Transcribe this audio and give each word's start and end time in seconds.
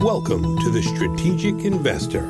Welcome 0.00 0.56
to 0.58 0.70
the 0.70 0.80
Strategic 0.80 1.64
Investor. 1.64 2.24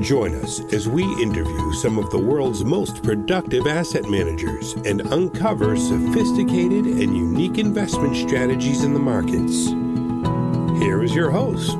Join 0.00 0.36
us 0.36 0.60
as 0.72 0.88
we 0.88 1.02
interview 1.20 1.72
some 1.72 1.98
of 1.98 2.10
the 2.10 2.18
world's 2.18 2.64
most 2.64 3.02
productive 3.02 3.66
asset 3.66 4.08
managers 4.08 4.74
and 4.84 5.00
uncover 5.00 5.76
sophisticated 5.76 6.86
and 6.86 7.16
unique 7.16 7.58
investment 7.58 8.14
strategies 8.14 8.84
in 8.84 8.94
the 8.94 9.00
markets. 9.00 9.66
Here 10.80 11.02
is 11.02 11.12
your 11.12 11.32
host, 11.32 11.76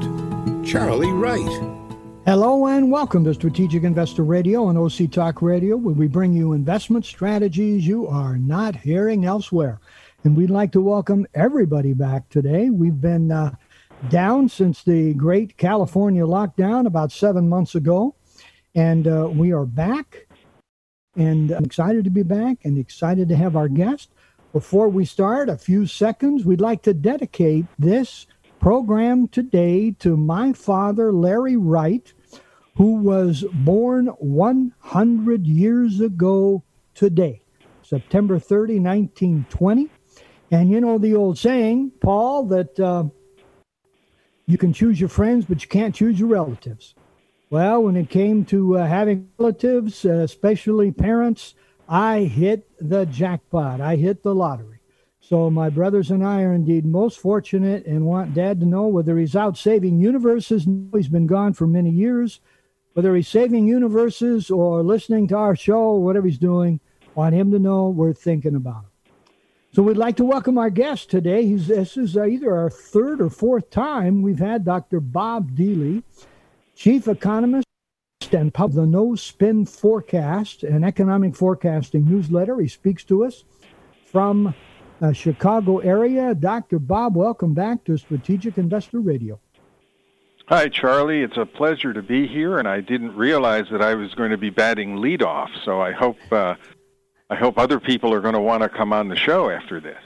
Charlie 0.69 1.13
Wright. 1.13 1.79
Hello 2.27 2.67
and 2.67 2.91
welcome 2.91 3.23
to 3.27 3.35
Strategic 3.35 3.85
Investor 3.85 4.25
Radio 4.25 4.71
and 4.71 4.77
OC 4.77 5.13
Talk 5.13 5.41
Radio, 5.41 5.77
where 5.77 5.95
we 5.95 6.09
bring 6.09 6.33
you 6.33 6.53
investment 6.53 7.07
strategies 7.07 7.87
you 7.87 8.09
are 8.09 8.37
not 8.37 8.75
hearing 8.75 9.25
elsewhere. 9.25 9.79
And 10.25 10.37
we'd 10.37 10.51
like 10.51 10.73
to 10.73 10.81
welcome 10.81 11.29
everybody 11.33 11.93
back 11.93 12.29
today. 12.29 12.71
We've 12.71 13.01
been 13.01 13.31
uh, 13.31 13.55
down 14.09 14.49
since 14.49 14.83
the 14.83 15.15
great 15.15 15.57
California 15.57 16.25
lockdown 16.25 16.87
about 16.87 17.13
seven 17.13 17.49
months 17.49 17.75
ago. 17.75 18.15
And 18.75 19.07
uh, 19.09 19.29
we 19.33 19.53
are 19.53 19.67
back. 19.67 20.27
And 21.17 21.51
I'm 21.51 21.65
excited 21.65 22.05
to 22.05 22.11
be 22.11 22.23
back 22.23 22.59
and 22.65 22.79
excited 22.79 23.29
to 23.29 23.37
have 23.37 23.57
our 23.57 23.69
guest. 23.69 24.11
Before 24.53 24.89
we 24.89 25.05
start, 25.05 25.49
a 25.49 25.59
few 25.59 25.87
seconds, 25.87 26.45
we'd 26.45 26.61
like 26.61 26.83
to 26.83 26.95
dedicate 26.95 27.67
this 27.79 28.27
program 28.61 29.29
today 29.29 29.91
to 29.99 30.17
my 30.17 30.53
father, 30.53 31.13
Larry 31.13 31.57
Wright, 31.57 32.13
who 32.77 32.95
was 32.95 33.45
born 33.53 34.07
100 34.07 35.47
years 35.47 36.01
ago 36.01 36.63
today, 36.95 37.43
September 37.83 38.39
30, 38.39 38.79
1920. 38.79 39.89
And 40.51 40.71
you 40.71 40.81
know 40.81 40.99
the 40.99 41.15
old 41.15 41.39
saying, 41.39 41.93
Paul, 42.01 42.45
that 42.47 42.79
uh, 42.81 43.05
you 44.49 44.57
can 44.57 44.73
choose 44.73 44.99
your 44.99 45.11
friends, 45.11 45.45
but 45.45 45.63
you 45.63 45.69
can't 45.69 45.95
choose 45.95 46.19
your 46.19 46.31
relatives. 46.31 46.95
Well, 47.51 47.85
when 47.85 47.97
it 47.97 48.09
came 48.09 48.47
to 48.47 48.79
uh, 48.79 48.87
having 48.87 49.29
relatives, 49.39 50.05
uh, 50.05 50.21
especially 50.21 50.91
parents, 50.91 51.55
I 51.87 52.21
hit 52.21 52.67
the 52.81 53.05
jackpot. 53.05 53.81
I 53.81 53.97
hit 53.97 54.23
the 54.23 54.35
lottery. 54.35 54.81
So 55.21 55.51
my 55.51 55.69
brothers 55.69 56.11
and 56.11 56.25
I 56.25 56.43
are 56.43 56.55
indeed 56.55 56.87
most 56.87 57.19
fortunate 57.19 57.85
and 57.85 58.07
want 58.07 58.33
Dad 58.33 58.61
to 58.61 58.67
know 58.67 58.87
whether 58.87 59.19
he's 59.19 59.37
out 59.37 59.59
saving 59.59 60.01
universes. 60.01 60.67
He's 60.95 61.09
been 61.09 61.27
gone 61.27 61.53
for 61.53 61.67
many 61.67 61.91
years. 61.91 62.41
Whether 62.95 63.15
he's 63.15 63.29
saving 63.29 63.67
universes 63.67 64.51
or 64.51 64.83
listening 64.83 65.29
to 65.29 65.37
our 65.37 65.57
show 65.57 65.79
or 65.79 66.03
whatever 66.03 66.27
he's 66.27 66.39
doing, 66.39 66.81
want 67.15 67.35
him 67.35 67.51
to 67.51 67.59
know 67.59 67.91
we're 67.91 68.15
thinking 68.15 68.55
about 68.55 68.85
him. 68.85 68.91
So 69.71 69.83
we'd 69.83 69.99
like 69.99 70.17
to 70.17 70.25
welcome 70.25 70.57
our 70.57 70.71
guest 70.71 71.11
today. 71.11 71.45
He's, 71.45 71.67
this 71.67 71.99
is 71.99 72.17
either 72.17 72.57
our 72.57 72.71
third 72.71 73.21
or 73.21 73.29
fourth 73.29 73.69
time 73.69 74.23
we've 74.23 74.39
had 74.39 74.65
Dr. 74.65 74.99
Bob 74.99 75.51
Dieli, 75.53 76.03
Chief 76.75 77.07
Economist 77.07 77.67
and 78.33 78.53
pub 78.53 78.73
the 78.73 78.87
No 78.87 79.15
Spin 79.15 79.67
Forecast, 79.67 80.63
an 80.63 80.85
economic 80.85 81.37
forecasting 81.37 82.07
newsletter. 82.09 82.59
He 82.59 82.69
speaks 82.69 83.05
to 83.05 83.25
us 83.25 83.45
from 84.07 84.55
uh, 85.03 85.13
Chicago 85.13 85.79
area. 85.79 86.35
Dr. 86.35 86.79
Bob, 86.79 87.15
welcome 87.15 87.53
back 87.53 87.85
to 87.85 87.97
Strategic 87.99 88.57
Investor 88.57 89.01
Radio. 89.01 89.39
Hi, 90.49 90.69
Charlie. 90.69 91.23
It's 91.23 91.37
a 91.37 91.45
pleasure 91.45 91.93
to 91.93 92.03
be 92.03 92.27
here, 92.27 92.59
and 92.59 92.67
I 92.67 92.81
didn't 92.81 93.15
realize 93.15 93.67
that 93.71 93.83
I 93.83 93.95
was 93.95 94.15
going 94.15 94.31
to 94.31 94.39
be 94.39 94.49
batting 94.49 94.97
leadoff. 94.97 95.49
So 95.65 95.81
I 95.83 95.93
hope 95.93 96.17
uh, 96.33 96.55
I 97.31 97.37
hope 97.37 97.59
other 97.59 97.79
people 97.79 98.13
are 98.15 98.21
going 98.21 98.35
to 98.35 98.41
want 98.41 98.63
to 98.63 98.69
come 98.69 98.93
on 98.93 99.09
the 99.09 99.17
show 99.17 99.51
after 99.51 99.81
this. 99.81 100.03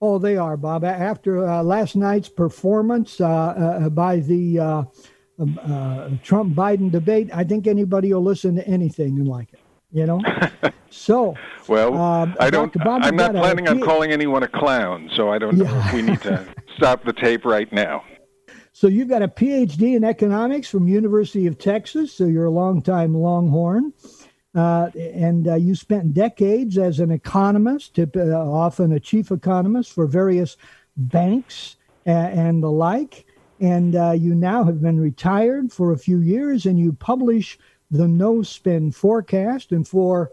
Oh, 0.00 0.18
they 0.18 0.36
are, 0.36 0.56
Bob. 0.56 0.84
After 0.84 1.46
uh, 1.46 1.62
last 1.62 1.96
night's 1.96 2.28
performance 2.28 3.20
uh, 3.20 3.26
uh 3.28 3.88
by 3.88 4.20
the 4.20 4.58
uh, 4.58 4.82
um, 5.38 5.60
uh, 5.62 6.10
Trump 6.22 6.54
Biden 6.54 6.90
debate, 6.90 7.30
I 7.32 7.44
think 7.44 7.66
anybody 7.66 8.12
will 8.12 8.22
listen 8.22 8.56
to 8.56 8.66
anything 8.66 9.18
and 9.18 9.28
like 9.28 9.52
it. 9.52 9.60
You 9.90 10.06
know. 10.06 10.20
so. 10.90 11.34
Well, 11.66 11.96
I 12.38 12.50
don't. 12.50 12.72
Bob, 12.74 13.02
I'm 13.02 13.16
not 13.16 13.32
planning 13.32 13.68
on 13.68 13.80
calling 13.80 14.12
anyone 14.12 14.42
a 14.42 14.48
clown, 14.48 15.10
so 15.16 15.30
I 15.30 15.38
don't 15.38 15.56
yeah. 15.56 15.64
know 15.64 15.78
if 15.86 15.92
we 15.92 16.02
need 16.02 16.20
to 16.22 16.46
stop 16.76 17.04
the 17.04 17.12
tape 17.12 17.44
right 17.44 17.72
now. 17.72 18.04
So 18.72 18.86
you've 18.86 19.08
got 19.08 19.22
a 19.22 19.28
PhD 19.28 19.96
in 19.96 20.04
economics 20.04 20.68
from 20.68 20.86
University 20.86 21.46
of 21.46 21.58
Texas. 21.58 22.12
So 22.12 22.26
you're 22.26 22.44
a 22.44 22.50
longtime 22.50 23.12
Longhorn. 23.12 23.92
Uh, 24.54 24.90
and 24.96 25.46
uh, 25.46 25.54
you 25.54 25.74
spent 25.74 26.14
decades 26.14 26.78
as 26.78 27.00
an 27.00 27.10
economist, 27.10 27.98
uh, 27.98 28.06
often 28.16 28.92
a 28.92 29.00
chief 29.00 29.30
economist 29.30 29.92
for 29.92 30.06
various 30.06 30.56
banks 30.96 31.76
and 32.06 32.62
the 32.62 32.70
like. 32.70 33.26
And 33.60 33.96
uh, 33.96 34.12
you 34.12 34.34
now 34.34 34.64
have 34.64 34.80
been 34.80 35.00
retired 35.00 35.72
for 35.72 35.92
a 35.92 35.98
few 35.98 36.18
years, 36.18 36.64
and 36.64 36.78
you 36.78 36.92
publish 36.92 37.58
the 37.90 38.06
No 38.06 38.42
Spin 38.42 38.92
Forecast. 38.92 39.72
And 39.72 39.86
for 39.86 40.30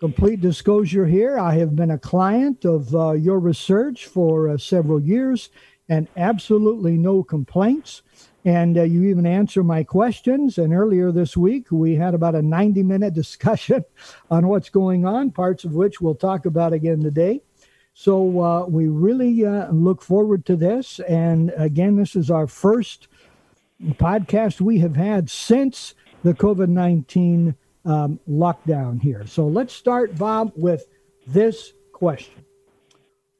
complete 0.00 0.40
disclosure 0.40 1.06
here, 1.06 1.38
I 1.38 1.54
have 1.54 1.76
been 1.76 1.90
a 1.90 1.98
client 1.98 2.64
of 2.64 2.94
uh, 2.94 3.12
your 3.12 3.38
research 3.38 4.06
for 4.06 4.48
uh, 4.48 4.56
several 4.56 5.00
years 5.00 5.50
and 5.88 6.08
absolutely 6.16 6.96
no 6.96 7.22
complaints. 7.22 8.02
And 8.44 8.76
uh, 8.76 8.82
you 8.82 9.04
even 9.04 9.24
answer 9.24 9.62
my 9.62 9.84
questions. 9.84 10.58
And 10.58 10.74
earlier 10.74 11.12
this 11.12 11.36
week, 11.36 11.70
we 11.70 11.94
had 11.94 12.14
about 12.14 12.34
a 12.34 12.42
90 12.42 12.82
minute 12.82 13.14
discussion 13.22 13.84
on 14.30 14.48
what's 14.48 14.68
going 14.68 15.06
on, 15.06 15.30
parts 15.30 15.64
of 15.64 15.74
which 15.74 16.00
we'll 16.00 16.14
talk 16.14 16.46
about 16.46 16.72
again 16.72 17.02
today. 17.02 17.42
So 17.94 18.40
uh, 18.40 18.66
we 18.66 18.88
really 18.88 19.44
uh, 19.44 19.70
look 19.70 20.02
forward 20.02 20.46
to 20.46 20.56
this. 20.56 20.98
And 21.00 21.52
again, 21.56 21.96
this 21.96 22.16
is 22.16 22.30
our 22.30 22.46
first 22.46 23.08
podcast 23.82 24.60
we 24.60 24.78
have 24.78 24.96
had 24.96 25.28
since 25.28 25.94
the 26.22 26.34
COVID 26.34 26.68
19 26.68 27.54
um, 27.84 28.20
lockdown 28.28 29.00
here. 29.00 29.26
So 29.26 29.46
let's 29.46 29.74
start, 29.74 30.16
Bob, 30.16 30.52
with 30.56 30.86
this 31.26 31.72
question 31.92 32.44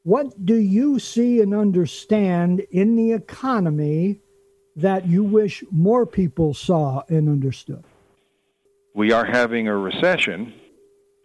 What 0.02 0.44
do 0.44 0.56
you 0.56 0.98
see 0.98 1.40
and 1.40 1.54
understand 1.54 2.60
in 2.70 2.96
the 2.96 3.12
economy 3.12 4.20
that 4.77 5.06
you 5.06 5.22
wish 5.25 5.65
more 5.71 6.06
people 6.06 6.55
saw 6.55 7.03
and 7.09 7.28
understood? 7.28 7.84
We 8.94 9.12
are 9.12 9.25
having 9.25 9.69
a 9.69 9.77
recession, 9.77 10.53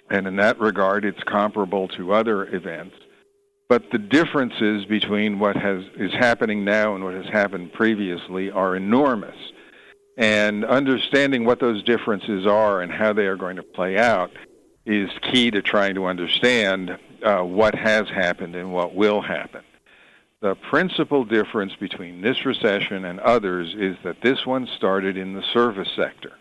and 0.09 0.28
in 0.28 0.35
that 0.38 0.59
regard, 0.59 1.06
it's 1.06 1.22
comparable 1.24 1.88
to 1.90 2.13
other 2.13 2.53
events. 2.56 2.96
But 3.69 3.91
the 3.91 3.97
differences 3.97 4.86
between 4.86 5.40
what 5.40 5.57
has, 5.57 5.84
is 5.97 6.13
happening 6.13 6.63
now 6.63 6.96
and 6.96 7.03
what 7.03 7.13
has 7.13 7.25
happened 7.25 7.74
previously 7.74 8.50
are 8.50 8.75
enormous. 8.75 9.36
And 10.18 10.63
understanding 10.63 11.46
what 11.46 11.59
those 11.59 11.84
differences 11.84 12.47
are 12.47 12.81
and 12.81 12.91
how 12.91 13.13
they 13.13 13.25
are 13.25 13.36
going 13.36 13.57
to 13.57 13.63
play 13.63 13.97
out 13.97 14.31
is 14.86 15.09
key 15.31 15.52
to 15.52 15.62
trying 15.62 15.96
to 15.96 16.06
understand 16.06 16.97
uh, 17.24 17.41
what 17.41 17.75
has 17.75 18.07
happened 18.07 18.56
and 18.56 18.72
what 18.72 18.96
will 18.96 19.22
happen. 19.22 19.62
The 20.40 20.53
principal 20.53 21.25
difference 21.25 21.74
between 21.75 22.22
this 22.22 22.46
recession 22.46 23.06
and 23.06 23.20
others 23.20 23.74
is 23.74 23.98
that 24.03 24.22
this 24.22 24.46
one 24.46 24.68
started 24.68 25.18
in 25.18 25.34
the 25.34 25.42
service 25.42 25.90
sector. 25.96 26.34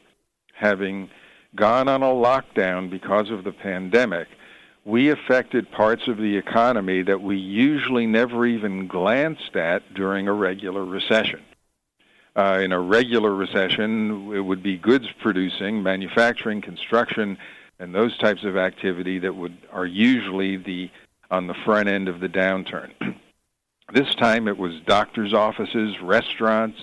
Having 0.52 1.08
gone 1.54 1.88
on 1.88 2.02
a 2.02 2.06
lockdown 2.06 2.90
because 2.90 3.30
of 3.30 3.42
the 3.42 3.52
pandemic, 3.52 4.28
we 4.84 5.08
affected 5.08 5.70
parts 5.72 6.08
of 6.08 6.18
the 6.18 6.36
economy 6.36 7.00
that 7.02 7.22
we 7.22 7.38
usually 7.38 8.06
never 8.06 8.44
even 8.44 8.86
glanced 8.86 9.56
at 9.56 9.94
during 9.94 10.28
a 10.28 10.32
regular 10.32 10.84
recession. 10.84 11.40
Uh, 12.36 12.60
in 12.62 12.72
a 12.72 12.80
regular 12.80 13.34
recession, 13.34 14.30
it 14.34 14.40
would 14.40 14.62
be 14.62 14.76
goods 14.76 15.08
producing, 15.22 15.82
manufacturing, 15.82 16.60
construction, 16.60 17.38
and 17.78 17.94
those 17.94 18.16
types 18.18 18.44
of 18.44 18.58
activity 18.58 19.18
that 19.20 19.34
would 19.34 19.56
are 19.72 19.86
usually 19.86 20.58
the 20.58 20.90
on 21.30 21.46
the 21.46 21.54
front 21.64 21.88
end 21.88 22.08
of 22.08 22.20
the 22.20 22.28
downturn. 22.28 22.92
This 23.92 24.14
time 24.16 24.48
it 24.48 24.58
was 24.58 24.80
doctors' 24.86 25.32
offices, 25.32 26.00
restaurants, 26.00 26.78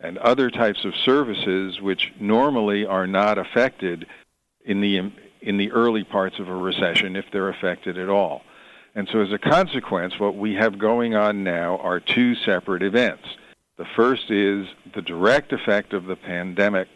and 0.00 0.18
other 0.18 0.50
types 0.50 0.84
of 0.84 0.94
services 0.94 1.80
which 1.80 2.12
normally 2.20 2.84
are 2.84 3.06
not 3.06 3.38
affected 3.38 4.06
in 4.64 4.80
the 4.80 5.12
in 5.40 5.58
the 5.58 5.70
early 5.72 6.04
parts 6.04 6.38
of 6.38 6.48
a 6.48 6.54
recession 6.54 7.16
if 7.16 7.26
they're 7.30 7.50
affected 7.50 7.98
at 7.98 8.08
all. 8.08 8.42
And 8.94 9.08
so 9.10 9.20
as 9.20 9.32
a 9.32 9.38
consequence 9.38 10.18
what 10.18 10.36
we 10.36 10.54
have 10.54 10.78
going 10.78 11.14
on 11.14 11.44
now 11.44 11.78
are 11.78 12.00
two 12.00 12.34
separate 12.34 12.82
events. 12.82 13.24
The 13.76 13.84
first 13.96 14.30
is 14.30 14.66
the 14.94 15.02
direct 15.02 15.52
effect 15.52 15.92
of 15.92 16.04
the 16.04 16.16
pandemic 16.16 16.88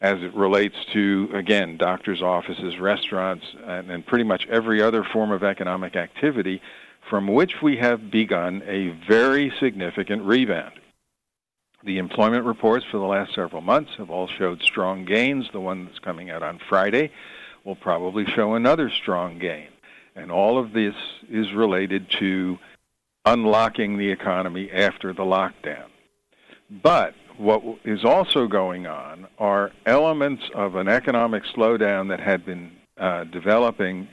as 0.00 0.22
it 0.22 0.34
relates 0.34 0.76
to 0.92 1.30
again 1.32 1.76
doctors 1.76 2.22
offices 2.22 2.78
restaurants 2.78 3.46
and, 3.64 3.90
and 3.90 4.06
pretty 4.06 4.24
much 4.24 4.46
every 4.48 4.82
other 4.82 5.04
form 5.04 5.30
of 5.30 5.42
economic 5.42 5.96
activity 5.96 6.60
from 7.08 7.26
which 7.28 7.62
we 7.62 7.76
have 7.76 8.10
begun 8.10 8.62
a 8.66 8.88
very 9.06 9.52
significant 9.60 10.22
rebound. 10.22 10.74
The 11.84 11.98
employment 11.98 12.46
reports 12.46 12.86
for 12.90 12.98
the 12.98 13.04
last 13.04 13.34
several 13.34 13.60
months 13.60 13.92
have 13.98 14.10
all 14.10 14.26
showed 14.26 14.62
strong 14.62 15.04
gains. 15.04 15.46
The 15.52 15.60
one 15.60 15.84
that's 15.84 15.98
coming 15.98 16.30
out 16.30 16.42
on 16.42 16.58
Friday 16.68 17.10
will 17.62 17.76
probably 17.76 18.24
show 18.24 18.54
another 18.54 18.90
strong 18.90 19.38
gain. 19.38 19.68
And 20.16 20.30
all 20.30 20.58
of 20.58 20.72
this 20.72 20.94
is 21.28 21.52
related 21.52 22.10
to 22.20 22.58
unlocking 23.26 23.98
the 23.98 24.10
economy 24.10 24.70
after 24.70 25.12
the 25.12 25.24
lockdown. 25.24 25.88
But 26.70 27.14
what 27.36 27.62
is 27.84 28.04
also 28.04 28.46
going 28.46 28.86
on 28.86 29.26
are 29.38 29.72
elements 29.84 30.44
of 30.54 30.76
an 30.76 30.88
economic 30.88 31.42
slowdown 31.44 32.08
that 32.08 32.20
had 32.20 32.46
been 32.46 32.70
uh, 32.96 33.24
developing 33.24 34.08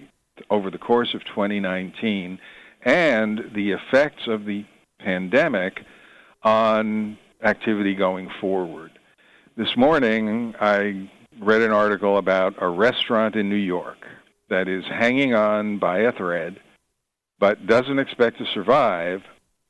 over 0.49 0.69
the 0.69 0.77
course 0.77 1.13
of 1.13 1.23
2019 1.25 2.39
and 2.83 3.51
the 3.53 3.71
effects 3.71 4.27
of 4.27 4.45
the 4.45 4.65
pandemic 4.99 5.81
on 6.43 7.17
activity 7.43 7.95
going 7.95 8.29
forward. 8.39 8.91
This 9.57 9.75
morning, 9.75 10.55
I 10.59 11.09
read 11.39 11.61
an 11.61 11.71
article 11.71 12.17
about 12.17 12.55
a 12.59 12.67
restaurant 12.67 13.35
in 13.35 13.49
New 13.49 13.55
York 13.55 14.05
that 14.49 14.67
is 14.67 14.85
hanging 14.85 15.33
on 15.33 15.77
by 15.77 15.99
a 15.99 16.11
thread 16.11 16.59
but 17.39 17.65
doesn't 17.65 17.97
expect 17.97 18.37
to 18.37 18.45
survive 18.53 19.23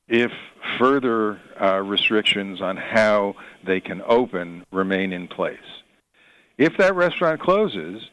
if 0.09 0.31
further 0.77 1.39
uh, 1.59 1.81
restrictions 1.81 2.61
on 2.61 2.75
how 2.75 3.33
they 3.65 3.79
can 3.79 4.01
open 4.05 4.65
remain 4.71 5.13
in 5.13 5.27
place. 5.27 5.57
If 6.57 6.77
that 6.77 6.95
restaurant 6.95 7.39
closes, 7.39 8.03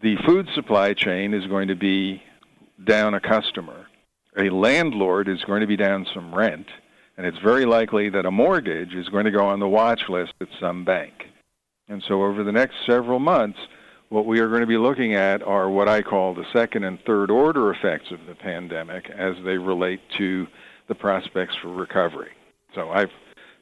the 0.00 0.16
food 0.24 0.48
supply 0.54 0.94
chain 0.94 1.34
is 1.34 1.46
going 1.48 1.68
to 1.68 1.74
be 1.74 2.22
down 2.84 3.14
a 3.14 3.20
customer. 3.20 3.81
A 4.36 4.48
landlord 4.48 5.28
is 5.28 5.44
going 5.44 5.60
to 5.60 5.66
be 5.66 5.76
down 5.76 6.06
some 6.14 6.34
rent, 6.34 6.68
and 7.16 7.26
it's 7.26 7.38
very 7.38 7.66
likely 7.66 8.08
that 8.10 8.24
a 8.24 8.30
mortgage 8.30 8.94
is 8.94 9.08
going 9.08 9.26
to 9.26 9.30
go 9.30 9.44
on 9.46 9.60
the 9.60 9.68
watch 9.68 10.08
list 10.08 10.32
at 10.40 10.48
some 10.58 10.84
bank. 10.84 11.12
And 11.88 12.02
so 12.08 12.22
over 12.22 12.42
the 12.42 12.52
next 12.52 12.76
several 12.86 13.18
months, 13.18 13.58
what 14.08 14.24
we 14.24 14.40
are 14.40 14.48
going 14.48 14.62
to 14.62 14.66
be 14.66 14.78
looking 14.78 15.14
at 15.14 15.42
are 15.42 15.68
what 15.68 15.88
I 15.88 16.00
call 16.00 16.34
the 16.34 16.46
second 16.52 16.84
and 16.84 16.98
third 17.04 17.30
order 17.30 17.70
effects 17.72 18.10
of 18.10 18.20
the 18.26 18.34
pandemic 18.34 19.10
as 19.10 19.34
they 19.44 19.58
relate 19.58 20.00
to 20.18 20.46
the 20.88 20.94
prospects 20.94 21.54
for 21.60 21.68
recovery. 21.68 22.30
So 22.74 22.90
I've 22.90 23.10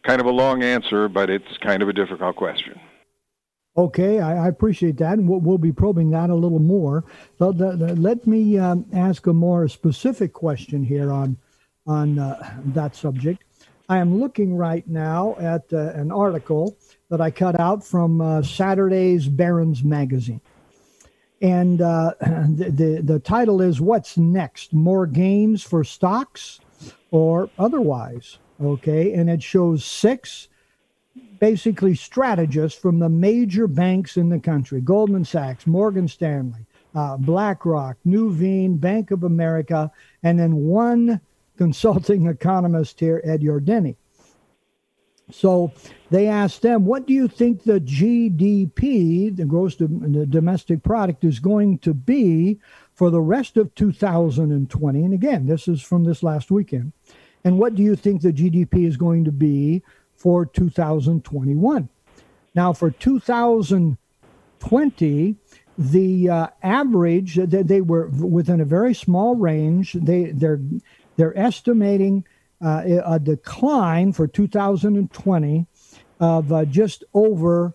kind 0.02 0.20
of 0.20 0.26
a 0.26 0.30
long 0.30 0.62
answer, 0.62 1.08
but 1.08 1.30
it's 1.30 1.58
kind 1.58 1.82
of 1.82 1.88
a 1.88 1.92
difficult 1.92 2.36
question. 2.36 2.80
Okay, 3.76 4.20
I, 4.20 4.46
I 4.46 4.48
appreciate 4.48 4.96
that, 4.98 5.18
and 5.18 5.28
we'll, 5.28 5.40
we'll, 5.40 5.58
be 5.58 5.72
probing 5.72 6.10
that 6.10 6.28
a 6.28 6.34
little 6.34 6.58
more. 6.58 7.04
The, 7.38 7.94
let 7.96 8.26
me 8.26 8.58
um, 8.58 8.84
ask 8.92 9.26
a 9.28 9.32
more 9.32 9.68
specific 9.68 10.32
question 10.32 10.82
here 10.82 11.12
on 11.12 11.36
on 11.86 12.18
uh, 12.18 12.60
that 12.66 12.94
subject. 12.94 13.44
I 13.88 13.98
am 13.98 14.20
looking 14.20 14.56
right 14.56 14.86
now 14.86 15.34
at 15.40 15.64
uh, 15.72 15.92
an 15.94 16.12
article 16.12 16.76
that 17.08 17.20
I 17.20 17.30
cut 17.30 17.58
out 17.58 17.84
from 17.84 18.20
uh, 18.20 18.42
Saturday's 18.42 19.26
Barron's 19.26 19.82
magazine. 19.82 20.40
And 21.42 21.80
uh, 21.80 22.14
the, 22.20 22.70
the, 22.70 23.00
the 23.02 23.18
title 23.18 23.60
is 23.60 23.80
What's 23.80 24.16
Next? 24.16 24.72
More 24.72 25.06
Gains 25.06 25.62
for 25.62 25.82
Stocks 25.82 26.60
or 27.10 27.50
Otherwise? 27.58 28.38
Okay. 28.62 29.14
And 29.14 29.28
it 29.28 29.42
shows 29.42 29.84
six 29.84 30.48
basically 31.40 31.94
strategists 31.94 32.78
from 32.78 32.98
the 32.98 33.08
major 33.08 33.66
banks 33.66 34.16
in 34.16 34.28
the 34.28 34.38
country 34.38 34.80
Goldman 34.80 35.24
Sachs, 35.24 35.66
Morgan 35.66 36.06
Stanley, 36.06 36.66
uh, 36.94 37.16
BlackRock, 37.16 37.96
Nuveen, 38.06 38.78
Bank 38.78 39.10
of 39.10 39.24
America, 39.24 39.90
and 40.22 40.38
then 40.38 40.54
one 40.56 41.20
consulting 41.56 42.26
economist 42.28 43.00
here, 43.00 43.20
Ed 43.24 43.40
Yardeni. 43.40 43.96
So 45.32 45.72
they 46.10 46.26
asked 46.26 46.62
them, 46.62 46.84
what 46.84 47.06
do 47.06 47.12
you 47.12 47.28
think 47.28 47.62
the 47.62 47.80
GDP, 47.80 49.34
the 49.34 49.44
gross 49.44 49.76
domestic 49.76 50.82
product, 50.82 51.24
is 51.24 51.38
going 51.38 51.78
to 51.78 51.94
be 51.94 52.58
for 52.94 53.10
the 53.10 53.20
rest 53.20 53.56
of 53.56 53.72
2020? 53.76 55.04
And 55.04 55.14
again, 55.14 55.46
this 55.46 55.68
is 55.68 55.80
from 55.82 56.04
this 56.04 56.24
last 56.24 56.50
weekend. 56.50 56.92
And 57.44 57.58
what 57.58 57.74
do 57.74 57.82
you 57.82 57.96
think 57.96 58.20
the 58.20 58.32
GDP 58.32 58.86
is 58.86 58.96
going 58.96 59.24
to 59.24 59.32
be 59.32 59.82
for 60.20 60.44
2021? 60.44 61.88
Now, 62.54 62.72
for 62.74 62.90
2020, 62.90 65.36
the 65.78 66.28
uh, 66.28 66.48
average 66.62 67.36
they, 67.36 67.62
they, 67.62 67.80
were 67.80 68.08
within 68.08 68.60
a 68.60 68.66
very 68.66 68.92
small 68.92 69.34
range. 69.34 69.94
They 69.94 70.26
they're 70.26 70.60
they're 71.16 71.38
estimating 71.38 72.26
uh, 72.62 72.82
a 73.06 73.18
decline 73.18 74.12
for 74.12 74.26
2020 74.26 75.66
of 76.20 76.52
uh, 76.52 76.66
just 76.66 77.02
over 77.14 77.74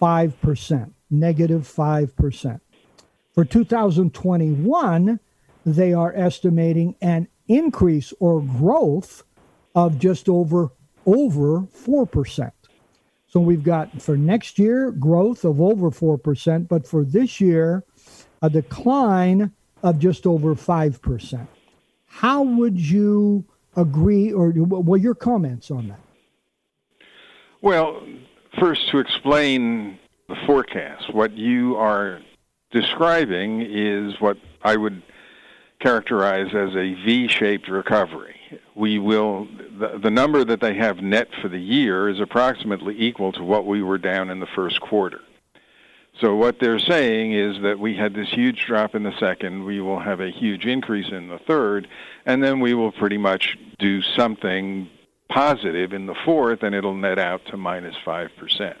5%, 0.00 0.92
negative 1.10 1.62
5%. 1.62 2.60
For 3.32 3.44
2021, 3.44 5.18
they 5.66 5.92
are 5.92 6.14
estimating 6.14 6.94
an 7.02 7.26
increase 7.48 8.12
or 8.20 8.40
growth 8.40 9.24
of 9.74 9.98
just 9.98 10.28
over 10.28 10.70
over 11.06 11.62
4%. 11.62 12.50
So 13.26 13.40
we've 13.40 13.64
got 13.64 14.00
for 14.00 14.16
next 14.16 14.58
year 14.58 14.92
growth 14.92 15.44
of 15.44 15.60
over 15.60 15.90
4%, 15.90 16.68
but 16.68 16.86
for 16.86 17.04
this 17.04 17.40
year 17.40 17.84
a 18.42 18.50
decline 18.50 19.52
of 19.82 19.98
just 19.98 20.26
over 20.26 20.54
5%. 20.54 21.48
How 22.06 22.42
would 22.42 22.78
you 22.78 23.44
agree 23.76 24.32
or 24.32 24.52
well 24.54 25.00
your 25.00 25.14
comments 25.14 25.70
on 25.70 25.88
that? 25.88 26.00
Well, 27.60 28.06
first 28.60 28.88
to 28.90 28.98
explain 28.98 29.98
the 30.28 30.36
forecast, 30.46 31.12
what 31.12 31.32
you 31.32 31.76
are 31.76 32.20
describing 32.70 33.62
is 33.62 34.20
what 34.20 34.36
I 34.62 34.76
would 34.76 35.02
characterize 35.80 36.54
as 36.54 36.74
a 36.76 36.94
V-shaped 37.04 37.68
recovery. 37.68 38.33
We 38.74 38.98
will 38.98 39.46
the, 39.78 39.98
the 40.02 40.10
number 40.10 40.44
that 40.44 40.60
they 40.60 40.74
have 40.74 41.02
net 41.02 41.28
for 41.40 41.48
the 41.48 41.58
year 41.58 42.08
is 42.08 42.20
approximately 42.20 43.00
equal 43.00 43.32
to 43.32 43.42
what 43.42 43.66
we 43.66 43.82
were 43.82 43.98
down 43.98 44.30
in 44.30 44.40
the 44.40 44.46
first 44.46 44.80
quarter. 44.80 45.20
So 46.20 46.36
what 46.36 46.60
they're 46.60 46.78
saying 46.78 47.32
is 47.32 47.60
that 47.62 47.78
we 47.78 47.96
had 47.96 48.14
this 48.14 48.28
huge 48.28 48.64
drop 48.66 48.94
in 48.94 49.02
the 49.02 49.18
second, 49.18 49.64
we 49.64 49.80
will 49.80 49.98
have 49.98 50.20
a 50.20 50.30
huge 50.30 50.64
increase 50.64 51.10
in 51.10 51.28
the 51.28 51.38
third, 51.38 51.88
and 52.24 52.42
then 52.42 52.60
we 52.60 52.72
will 52.74 52.92
pretty 52.92 53.18
much 53.18 53.58
do 53.78 54.00
something 54.00 54.88
positive 55.28 55.92
in 55.92 56.06
the 56.06 56.14
fourth, 56.24 56.62
and 56.62 56.74
it'll 56.74 56.94
net 56.94 57.18
out 57.18 57.44
to 57.46 57.56
minus 57.56 57.96
5%. 58.06 58.76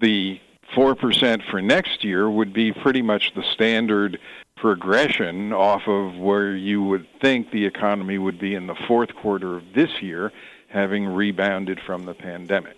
The 0.00 0.40
4% 0.74 1.50
for 1.50 1.62
next 1.62 2.02
year 2.02 2.28
would 2.28 2.52
be 2.52 2.72
pretty 2.72 3.02
much 3.02 3.32
the 3.34 3.44
standard 3.54 4.18
progression 4.60 5.52
off 5.52 5.82
of 5.86 6.16
where 6.16 6.54
you 6.54 6.82
would 6.82 7.06
think 7.20 7.50
the 7.50 7.64
economy 7.64 8.18
would 8.18 8.38
be 8.38 8.54
in 8.54 8.66
the 8.66 8.74
fourth 8.86 9.14
quarter 9.14 9.56
of 9.56 9.64
this 9.74 10.02
year, 10.02 10.32
having 10.68 11.06
rebounded 11.06 11.80
from 11.80 12.04
the 12.04 12.14
pandemic. 12.14 12.76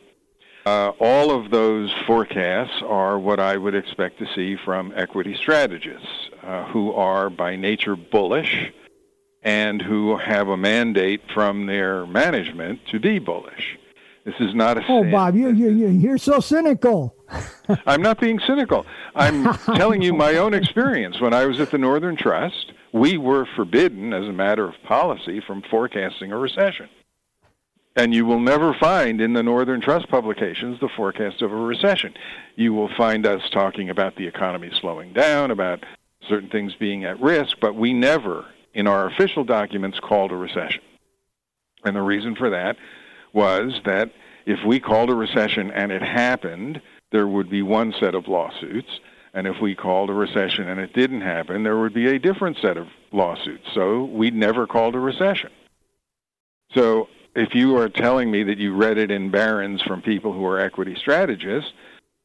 Uh, 0.67 0.93
all 1.01 1.31
of 1.31 1.51
those 1.51 1.91
forecasts 2.07 2.83
are 2.87 3.19
what 3.19 3.41
I 3.41 3.57
would 3.57 3.75
expect 3.75 4.19
to 4.19 4.27
see 4.35 4.57
from 4.57 4.93
equity 4.95 5.35
strategists 5.35 6.31
uh, 6.43 6.65
who 6.67 6.93
are 6.93 7.31
by 7.31 7.57
nature 7.57 7.97
bullish 7.97 8.73
and 9.43 9.81
who 9.81 10.19
have 10.19 10.49
a 10.49 10.57
mandate 10.57 11.23
from 11.33 11.67
their 11.67 12.07
management 12.07 12.81
to 12.91 13.01
be 13.01 13.19
bullish. 13.19 13.79
This 14.25 14.35
is 14.39 14.55
not 14.55 14.77
a. 14.77 14.85
Oh, 14.87 15.11
Bob, 15.11 15.35
you, 15.35 15.49
you, 15.51 15.71
you, 15.71 15.89
you're 15.89 16.19
so 16.19 16.41
cynical. 16.41 17.15
I'm 17.87 18.03
not 18.03 18.21
being 18.21 18.41
cynical. 18.47 18.87
I'm 19.15 19.55
telling 19.77 20.03
you 20.03 20.13
my 20.13 20.37
own 20.37 20.55
experience. 20.55 21.21
When 21.21 21.35
I 21.35 21.47
was 21.47 21.61
at 21.61 21.71
the 21.71 21.79
Northern 21.79 22.17
Trust, 22.17 22.73
we 22.93 23.17
were 23.17 23.47
forbidden, 23.57 24.13
as 24.13 24.27
a 24.27 24.33
matter 24.33 24.69
of 24.69 24.75
policy, 24.85 25.41
from 25.47 25.63
forecasting 25.63 26.33
a 26.33 26.39
recession. 26.39 26.89
And 27.97 28.15
you 28.15 28.25
will 28.25 28.41
never 28.41 28.73
find 28.75 29.21
in 29.21 29.33
the 29.33 29.43
Northern 29.43 29.81
Trust 29.81 30.09
publications 30.09 30.79
the 30.81 30.89
forecast 30.89 31.43
of 31.43 31.53
a 31.53 31.57
recession. 31.57 32.15
You 32.57 32.73
will 32.73 32.91
find 32.97 33.27
us 33.27 33.43
talking 33.51 33.91
about 33.91 34.17
the 34.17 34.27
economy 34.27 34.71
slowing 34.81 35.13
down, 35.13 35.51
about 35.51 35.85
certain 36.29 36.51
things 36.51 36.75
being 36.75 37.05
at 37.05 37.21
risk, 37.21 37.57
but 37.61 37.75
we 37.75 37.93
never 37.93 38.47
in 38.75 38.87
our 38.87 39.07
official 39.07 39.45
documents 39.45 39.99
called 39.99 40.31
a 40.31 40.37
recession. 40.37 40.83
And 41.85 41.97
the 41.97 42.03
reason 42.03 42.37
for 42.37 42.51
that 42.51 42.77
was 43.33 43.81
that 43.85 44.13
if 44.47 44.65
we 44.65 44.81
called 44.81 45.11
a 45.11 45.15
recession 45.15 45.71
and 45.71 45.91
it 45.91 46.03
happened, 46.03 46.81
there 47.13 47.27
would 47.27 47.51
be 47.51 47.63
one 47.63 47.93
set 47.99 48.15
of 48.15 48.29
lawsuits. 48.29 49.01
And 49.33 49.47
if 49.47 49.61
we 49.61 49.75
called 49.75 50.11
a 50.11 50.15
recession 50.15 50.69
and 50.69 50.81
it 50.81 50.93
didn't 50.93 51.21
happen, 51.21 51.63
there 51.63 51.79
would 51.79 51.95
be 51.95 52.09
a 52.09 52.19
different 52.19 52.57
set 52.61 52.77
of 52.77 52.89
lawsuits. 53.13 53.67
So 53.75 54.05
we 54.05 54.31
never 54.31 54.67
called 54.67 54.97
a 54.97 55.01
recession. 55.01 55.51
So 56.75 57.09
if 57.35 57.55
you 57.55 57.77
are 57.77 57.89
telling 57.89 58.31
me 58.31 58.43
that 58.45 58.59
you 58.59 58.75
read 58.75 58.99
it 58.99 59.11
in 59.11 59.31
Barron's 59.31 59.83
from 59.83 60.03
people 60.03 60.33
who 60.33 60.45
are 60.45 60.59
equity 60.59 60.97
strategists, 60.97 61.73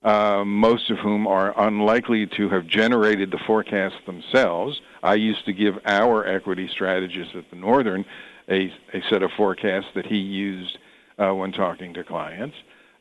uh, 0.05 0.43
most 0.45 0.91
of 0.91 0.99
whom 0.99 1.25
are 1.25 1.59
unlikely 1.67 2.27
to 2.27 2.47
have 2.49 2.67
generated 2.67 3.31
the 3.31 3.39
forecast 3.39 3.95
themselves. 4.05 4.79
I 5.01 5.15
used 5.15 5.45
to 5.45 5.53
give 5.53 5.79
our 5.85 6.27
equity 6.27 6.67
strategist 6.67 7.35
at 7.35 7.49
the 7.49 7.55
Northern 7.55 8.05
a, 8.47 8.71
a 8.93 9.01
set 9.09 9.23
of 9.23 9.31
forecasts 9.35 9.87
that 9.95 10.05
he 10.05 10.17
used 10.17 10.77
uh, 11.17 11.33
when 11.33 11.51
talking 11.51 11.93
to 11.95 12.03
clients. 12.03 12.55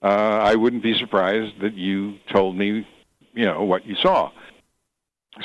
Uh, 0.04 0.38
I 0.42 0.54
wouldn't 0.54 0.82
be 0.82 0.96
surprised 0.98 1.60
that 1.62 1.72
you 1.72 2.18
told 2.30 2.56
me, 2.56 2.86
you 3.32 3.46
know, 3.46 3.64
what 3.64 3.86
you 3.86 3.96
saw. 3.96 4.30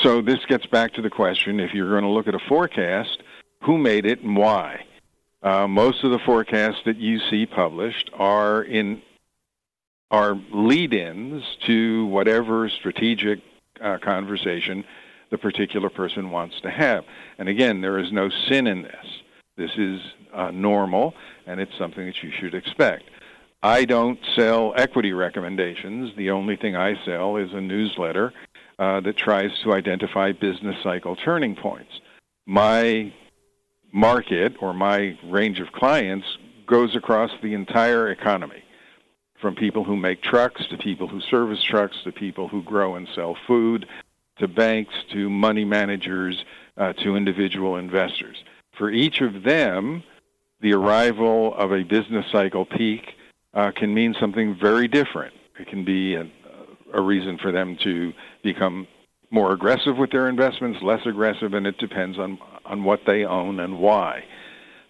So 0.04 0.22
this 0.22 0.40
gets 0.48 0.66
back 0.66 0.94
to 0.96 1.02
the 1.02 1.10
question: 1.10 1.62
if 1.62 1.74
you're 1.74 1.90
going 1.90 2.04
to 2.04 2.10
look 2.10 2.28
at 2.28 2.36
a 2.36 2.40
forecast, 2.40 3.24
who 3.64 3.78
made 3.78 4.06
it 4.06 4.22
and 4.22 4.36
why? 4.36 4.86
Uh, 5.42 5.66
most 5.68 6.04
of 6.04 6.12
the 6.12 6.20
forecasts 6.20 6.82
that 6.86 6.98
you 6.98 7.20
see 7.30 7.46
published 7.46 8.10
are 8.14 8.62
in 8.62 9.02
are 10.12 10.36
lead-ins 10.52 11.44
to 11.66 12.08
whatever 12.08 12.68
strategic 12.68 13.40
uh, 13.82 13.98
conversation 14.00 14.84
the 15.30 15.38
particular 15.38 15.90
person 15.90 16.32
wants 16.32 16.60
to 16.62 16.70
have. 16.70 17.06
And 17.38 17.48
again, 17.48 17.80
there 17.82 18.00
is 18.00 18.12
no 18.12 18.30
sin 18.50 18.68
in 18.68 18.82
this. 18.82 19.06
This 19.56 19.72
is 19.78 20.02
uh, 20.34 20.52
normal, 20.52 21.14
and 21.46 21.62
it's 21.62 21.78
something 21.78 22.06
that 22.06 22.24
you 22.24 22.32
should 22.32 22.56
expect. 22.56 23.04
I 23.62 23.84
don't 23.84 24.20
sell 24.36 24.74
equity 24.78 25.12
recommendations. 25.12 26.16
The 26.16 26.32
only 26.32 26.56
thing 26.56 26.76
I 26.78 26.96
sell 27.04 27.36
is 27.36 27.52
a 27.54 27.60
newsletter 27.60 28.34
uh, 28.78 29.02
that 29.02 29.18
tries 29.18 29.52
to 29.64 29.74
identify 29.74 30.32
business 30.32 30.78
cycle 30.82 31.18
turning 31.18 31.56
points. 31.56 31.92
My 32.46 33.12
market 33.92 34.54
or 34.62 34.74
my 34.74 35.18
range 35.26 35.60
of 35.60 35.74
clients 35.74 36.26
goes 36.68 36.96
across 36.96 37.32
the 37.42 37.54
entire 37.54 38.10
economy 38.10 38.64
from 39.42 39.56
people 39.56 39.84
who 39.84 39.98
make 39.98 40.22
trucks 40.22 40.66
to 40.68 40.78
people 40.78 41.08
who 41.08 41.20
service 41.20 41.64
trucks 41.64 41.98
to 42.04 42.12
people 42.12 42.48
who 42.48 42.62
grow 42.64 42.96
and 42.96 43.08
sell 43.14 43.36
food 43.46 43.86
to 44.38 44.48
banks 44.48 44.94
to 45.12 45.30
money 45.30 45.66
managers 45.66 46.46
uh, 46.78 46.94
to 46.94 47.18
individual 47.18 47.76
investors. 47.76 48.38
For 48.78 48.90
each 48.90 49.20
of 49.20 49.44
them, 49.44 50.04
the 50.62 50.74
arrival 50.74 51.54
of 51.56 51.74
a 51.74 51.84
business 51.84 52.26
cycle 52.32 52.66
peak 52.66 53.16
uh, 53.54 53.72
can 53.76 53.94
mean 53.94 54.16
something 54.20 54.58
very 54.60 54.88
different. 54.88 55.34
It 55.60 55.68
can 55.68 55.84
be 55.84 56.16
a, 56.16 56.26
a 56.94 57.02
reason 57.02 57.38
for 57.42 57.52
them 57.52 57.78
to 57.84 58.14
become 58.44 58.88
more 59.32 59.54
aggressive 59.54 59.98
with 59.98 60.12
their 60.12 60.28
investments, 60.28 60.80
less 60.82 61.06
aggressive, 61.06 61.54
and 61.54 61.68
it 61.68 61.78
depends 61.78 62.18
on, 62.18 62.40
on 62.66 62.84
what 62.84 63.02
they 63.06 63.26
own 63.26 63.60
and 63.60 63.80
why. 63.80 64.24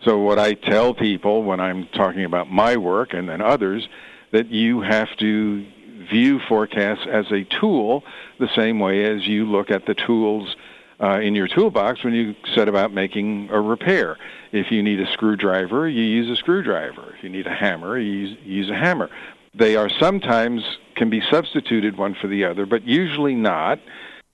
So, 0.06 0.18
what 0.20 0.40
I 0.40 0.54
tell 0.54 0.94
people 0.94 1.44
when 1.44 1.60
I'm 1.60 1.88
talking 1.88 2.24
about 2.24 2.50
my 2.50 2.78
work 2.78 3.14
and 3.14 3.28
then 3.28 3.42
others, 3.42 3.88
that 4.32 4.48
you 4.50 4.82
have 4.82 5.10
to 5.18 5.66
view 6.10 6.40
forecasts 6.48 7.06
as 7.12 7.26
a 7.32 7.44
tool 7.60 8.04
the 8.40 8.48
same 8.56 8.80
way 8.80 9.04
as 9.04 9.28
you 9.28 9.46
look 9.46 9.72
at 9.72 9.86
the 9.86 9.94
tools 9.94 10.56
uh, 11.02 11.20
in 11.20 11.36
your 11.36 11.48
toolbox 11.48 12.04
when 12.04 12.14
you 12.14 12.36
set 12.56 12.68
about 12.68 12.94
making 12.94 13.50
a 13.52 13.60
repair. 13.60 14.18
If 14.52 14.72
you 14.72 14.84
need 14.84 15.00
a 15.00 15.12
screwdriver, 15.14 15.88
you 15.88 16.04
use 16.04 16.30
a 16.30 16.36
screwdriver. 16.36 17.14
If 17.18 17.24
you 17.24 17.30
need 17.30 17.48
a 17.48 17.54
hammer, 17.54 17.98
you 17.98 18.12
use, 18.12 18.38
you 18.44 18.56
use 18.56 18.70
a 18.70 18.76
hammer. 18.76 19.10
They 19.54 19.76
are 19.76 19.90
sometimes 19.90 20.64
can 20.96 21.10
be 21.10 21.22
substituted 21.22 21.98
one 21.98 22.16
for 22.16 22.28
the 22.28 22.46
other, 22.46 22.66
but 22.66 22.86
usually 22.86 23.36
not. 23.36 23.80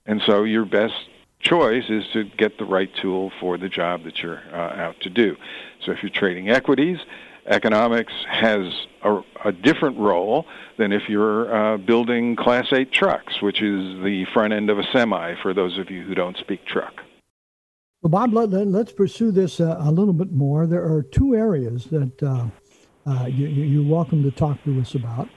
And 0.04 0.20
so 0.26 0.44
your 0.44 0.64
best 0.64 0.94
choice 1.40 1.84
is 1.88 2.04
to 2.12 2.24
get 2.24 2.58
the 2.58 2.64
right 2.64 2.90
tool 3.00 3.30
for 3.40 3.56
the 3.56 3.68
job 3.68 4.04
that 4.04 4.18
you're 4.18 4.42
uh, 4.52 4.56
out 4.56 5.00
to 5.00 5.10
do. 5.10 5.36
So 5.84 5.92
if 5.92 6.02
you're 6.02 6.10
trading 6.10 6.50
equities, 6.50 6.98
economics 7.46 8.12
has 8.28 8.72
a, 9.02 9.20
a 9.44 9.52
different 9.52 9.98
role 9.98 10.46
than 10.78 10.92
if 10.92 11.02
you're 11.08 11.54
uh, 11.54 11.76
building 11.78 12.36
Class 12.36 12.66
8 12.72 12.92
trucks, 12.92 13.40
which 13.40 13.62
is 13.62 14.02
the 14.02 14.26
front 14.32 14.52
end 14.52 14.70
of 14.70 14.78
a 14.78 14.84
semi 14.92 15.34
for 15.42 15.54
those 15.54 15.78
of 15.78 15.90
you 15.90 16.04
who 16.04 16.14
don't 16.14 16.36
speak 16.38 16.64
truck. 16.66 16.94
Well, 18.02 18.10
Bob, 18.10 18.32
let, 18.34 18.52
us 18.52 18.92
pursue 18.92 19.30
this 19.30 19.60
uh, 19.60 19.76
a 19.80 19.90
little 19.90 20.12
bit 20.12 20.32
more. 20.32 20.66
There 20.66 20.84
are 20.84 21.02
two 21.02 21.34
areas 21.34 21.86
that 21.86 22.22
uh, 22.22 22.46
uh 23.06 23.26
you, 23.26 23.46
you're 23.46 23.90
welcome 23.90 24.22
to 24.22 24.30
talk 24.30 24.62
to 24.64 24.80
us 24.80 24.94
about. 24.94 25.28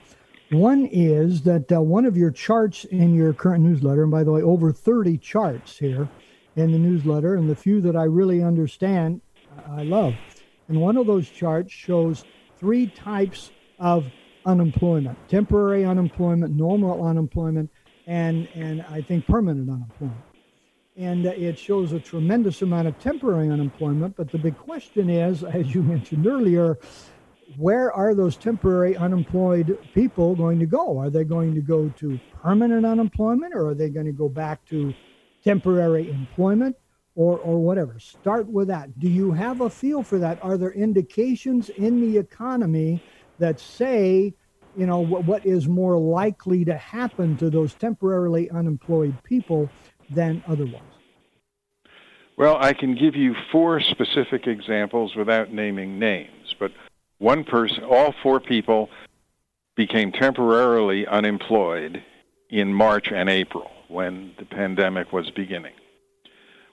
One 0.51 0.88
is 0.88 1.44
that 1.44 1.72
uh, 1.72 1.82
one 1.82 2.06
of 2.06 2.18
your 2.18 2.32
charts 2.32 2.84
in 2.86 3.13
your 3.13 3.34
current 3.34 3.63
newsletter, 3.63 4.04
and 4.04 4.12
by 4.12 4.24
the 4.24 4.32
way, 4.32 4.42
over 4.42 4.72
30 4.72 5.18
charts 5.20 5.78
here 5.78 6.10
in 6.56 6.72
the 6.72 6.80
newsletter, 6.80 7.36
and 7.36 7.50
the 7.50 7.56
few 7.56 7.82
that 7.82 7.96
I 7.96 8.04
really 8.04 8.44
understand, 8.44 9.22
I 9.68 9.84
love. 9.84 10.16
And 10.69 10.79
one 10.79 10.97
of 10.97 11.07
those 11.07 11.29
charts 11.29 11.73
shows 11.73 12.23
three 12.57 12.88
types 12.88 13.51
of 13.79 14.05
unemployment 14.45 15.17
temporary 15.27 15.83
unemployment, 15.83 16.55
normal 16.55 17.05
unemployment, 17.05 17.69
and, 18.07 18.47
and 18.55 18.83
I 18.83 19.01
think 19.01 19.27
permanent 19.27 19.69
unemployment. 19.69 20.21
And 20.95 21.25
it 21.25 21.57
shows 21.57 21.93
a 21.93 21.99
tremendous 21.99 22.61
amount 22.61 22.88
of 22.88 22.99
temporary 22.99 23.49
unemployment. 23.49 24.15
But 24.15 24.31
the 24.31 24.38
big 24.38 24.57
question 24.57 25.09
is, 25.09 25.43
as 25.59 25.73
you 25.73 25.81
mentioned 25.81 26.27
earlier, 26.27 26.77
where 27.57 27.91
are 27.91 28.13
those 28.13 28.38
temporary 28.38 28.95
unemployed 28.95 29.77
people 29.95 30.35
going 30.35 30.59
to 30.59 30.67
go? 30.67 30.99
Are 30.99 31.09
they 31.09 31.23
going 31.23 31.55
to 31.55 31.61
go 31.61 31.89
to 31.97 32.19
permanent 32.41 32.85
unemployment 32.85 33.55
or 33.55 33.69
are 33.69 33.75
they 33.75 33.89
going 33.89 34.05
to 34.05 34.11
go 34.11 34.29
back 34.29 34.63
to 34.67 34.93
temporary 35.43 36.11
employment 36.11 36.75
or, 37.16 37.38
or 37.39 37.60
whatever? 37.60 38.00
Start 38.00 38.48
with 38.48 38.68
that. 38.68 39.00
Do 39.00 39.10
you 39.10 39.32
have 39.32 39.62
a 39.62 39.70
feel 39.70 40.04
for 40.04 40.20
that? 40.20 40.44
Are 40.44 40.58
there 40.58 40.72
indications 40.72 41.70
in 41.70 42.00
the 42.00 42.18
economy 42.18 43.01
that 43.39 43.60
say, 43.60 44.34
you 44.78 44.86
know, 44.86 45.00
what, 45.00 45.25
what 45.25 45.46
is 45.46 45.68
more 45.68 45.98
likely 45.98 46.63
to 46.66 46.75
happen 46.75 47.38
to 47.38 47.50
those 47.50 47.74
temporarily 47.74 48.50
unemployed 48.51 49.16
people 49.24 49.70
than 50.10 50.44
otherwise? 50.48 50.82
Well, 52.38 52.58
I 52.58 52.72
can 52.74 52.96
give 52.96 53.16
you 53.16 53.36
four 53.51 53.82
specific 53.82 54.48
examples 54.48 55.16
without 55.16 55.51
naming 55.51 56.00
names, 56.00 56.56
but 56.58 56.72
one 57.18 57.44
person, 57.44 57.84
all 57.84 58.16
four 58.24 58.39
people 58.39 58.89
became 59.75 60.12
temporarily 60.12 61.06
unemployed 61.06 62.01
in 62.50 62.74
March 62.74 63.12
and 63.12 63.30
April 63.30 63.70
when 63.89 64.34
the 64.39 64.46
pandemic 64.46 65.12
was 65.12 65.30
beginning. 65.32 65.74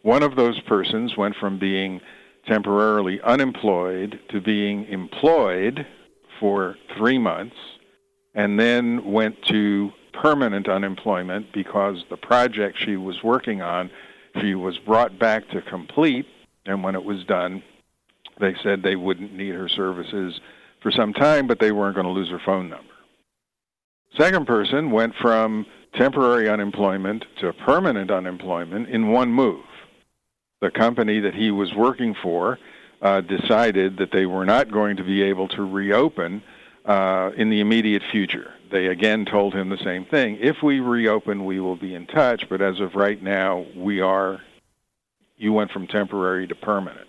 One 0.06 0.22
of 0.22 0.36
those 0.36 0.60
persons 0.60 1.16
went 1.16 1.34
from 1.34 1.58
being 1.58 2.00
temporarily 2.46 3.20
unemployed 3.22 4.20
to 4.28 4.40
being 4.40 4.84
employed 4.84 5.84
for 6.38 6.76
three 6.96 7.18
months 7.18 7.56
and 8.32 8.56
then 8.56 9.10
went 9.10 9.34
to 9.48 9.90
permanent 10.12 10.68
unemployment 10.68 11.52
because 11.52 12.04
the 12.08 12.16
project 12.16 12.78
she 12.78 12.96
was 12.96 13.24
working 13.24 13.62
on, 13.62 13.90
she 14.40 14.54
was 14.54 14.78
brought 14.78 15.18
back 15.18 15.48
to 15.48 15.60
complete, 15.60 16.26
and 16.66 16.84
when 16.84 16.94
it 16.94 17.02
was 17.02 17.24
done, 17.24 17.60
they 18.38 18.54
said 18.62 18.84
they 18.84 18.94
wouldn't 18.94 19.34
need 19.34 19.56
her 19.56 19.68
services 19.68 20.40
for 20.82 20.92
some 20.92 21.14
time, 21.14 21.48
but 21.48 21.58
they 21.58 21.72
weren't 21.72 21.96
going 21.96 22.06
to 22.06 22.12
lose 22.12 22.30
her 22.30 22.40
phone 22.46 22.68
number. 22.68 22.94
Second 24.16 24.46
person 24.46 24.92
went 24.92 25.14
from 25.20 25.66
temporary 25.94 26.48
unemployment 26.48 27.24
to 27.40 27.52
permanent 27.52 28.12
unemployment 28.12 28.88
in 28.88 29.08
one 29.08 29.32
move. 29.32 29.64
The 30.60 30.70
company 30.70 31.20
that 31.20 31.34
he 31.34 31.50
was 31.50 31.74
working 31.74 32.14
for 32.22 32.58
uh, 33.02 33.20
decided 33.20 33.98
that 33.98 34.10
they 34.10 34.24
were 34.24 34.46
not 34.46 34.70
going 34.70 34.96
to 34.96 35.04
be 35.04 35.22
able 35.22 35.48
to 35.48 35.62
reopen 35.62 36.42
uh, 36.86 37.30
in 37.36 37.50
the 37.50 37.60
immediate 37.60 38.02
future. 38.10 38.52
They 38.70 38.86
again 38.86 39.26
told 39.26 39.54
him 39.54 39.68
the 39.68 39.78
same 39.84 40.06
thing. 40.06 40.38
If 40.40 40.62
we 40.62 40.80
reopen, 40.80 41.44
we 41.44 41.60
will 41.60 41.76
be 41.76 41.94
in 41.94 42.06
touch, 42.06 42.48
but 42.48 42.62
as 42.62 42.80
of 42.80 42.94
right 42.94 43.22
now, 43.22 43.66
we 43.76 44.00
are, 44.00 44.40
you 45.36 45.52
went 45.52 45.72
from 45.72 45.86
temporary 45.86 46.46
to 46.46 46.54
permanent. 46.54 47.06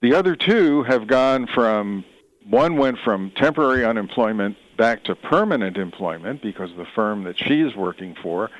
The 0.00 0.14
other 0.14 0.36
two 0.36 0.84
have 0.84 1.06
gone 1.06 1.46
from, 1.46 2.04
one 2.48 2.76
went 2.76 2.98
from 3.04 3.32
temporary 3.32 3.84
unemployment 3.84 4.56
back 4.76 5.04
to 5.04 5.14
permanent 5.14 5.76
employment 5.76 6.40
because 6.42 6.70
the 6.76 6.86
firm 6.94 7.24
that 7.24 7.38
she 7.38 7.60
is 7.60 7.74
working 7.74 8.16
for 8.22 8.50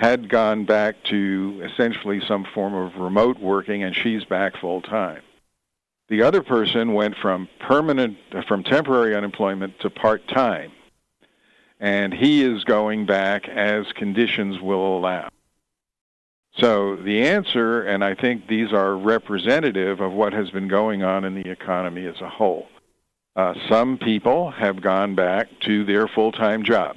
had 0.00 0.30
gone 0.30 0.64
back 0.64 0.96
to 1.04 1.60
essentially 1.62 2.22
some 2.26 2.42
form 2.54 2.72
of 2.72 2.96
remote 2.96 3.38
working 3.38 3.82
and 3.82 3.94
she's 3.94 4.24
back 4.24 4.56
full 4.56 4.80
time. 4.80 5.20
The 6.08 6.22
other 6.22 6.42
person 6.42 6.94
went 6.94 7.16
from 7.18 7.50
permanent, 7.60 8.16
from 8.48 8.64
temporary 8.64 9.14
unemployment 9.14 9.78
to 9.80 9.90
part 9.90 10.26
time, 10.26 10.72
and 11.78 12.14
he 12.14 12.42
is 12.42 12.64
going 12.64 13.04
back 13.04 13.46
as 13.46 13.92
conditions 13.92 14.58
will 14.58 14.96
allow. 14.96 15.28
So 16.56 16.96
the 16.96 17.22
answer, 17.28 17.82
and 17.82 18.02
I 18.02 18.14
think 18.14 18.48
these 18.48 18.72
are 18.72 18.96
representative 18.96 20.00
of 20.00 20.12
what 20.12 20.32
has 20.32 20.50
been 20.50 20.66
going 20.66 21.02
on 21.02 21.26
in 21.26 21.34
the 21.34 21.48
economy 21.50 22.06
as 22.06 22.22
a 22.22 22.28
whole. 22.28 22.68
Uh, 23.36 23.52
some 23.68 23.98
people 23.98 24.50
have 24.50 24.80
gone 24.80 25.14
back 25.14 25.48
to 25.60 25.84
their 25.84 26.08
full 26.08 26.32
time 26.32 26.64
job. 26.64 26.96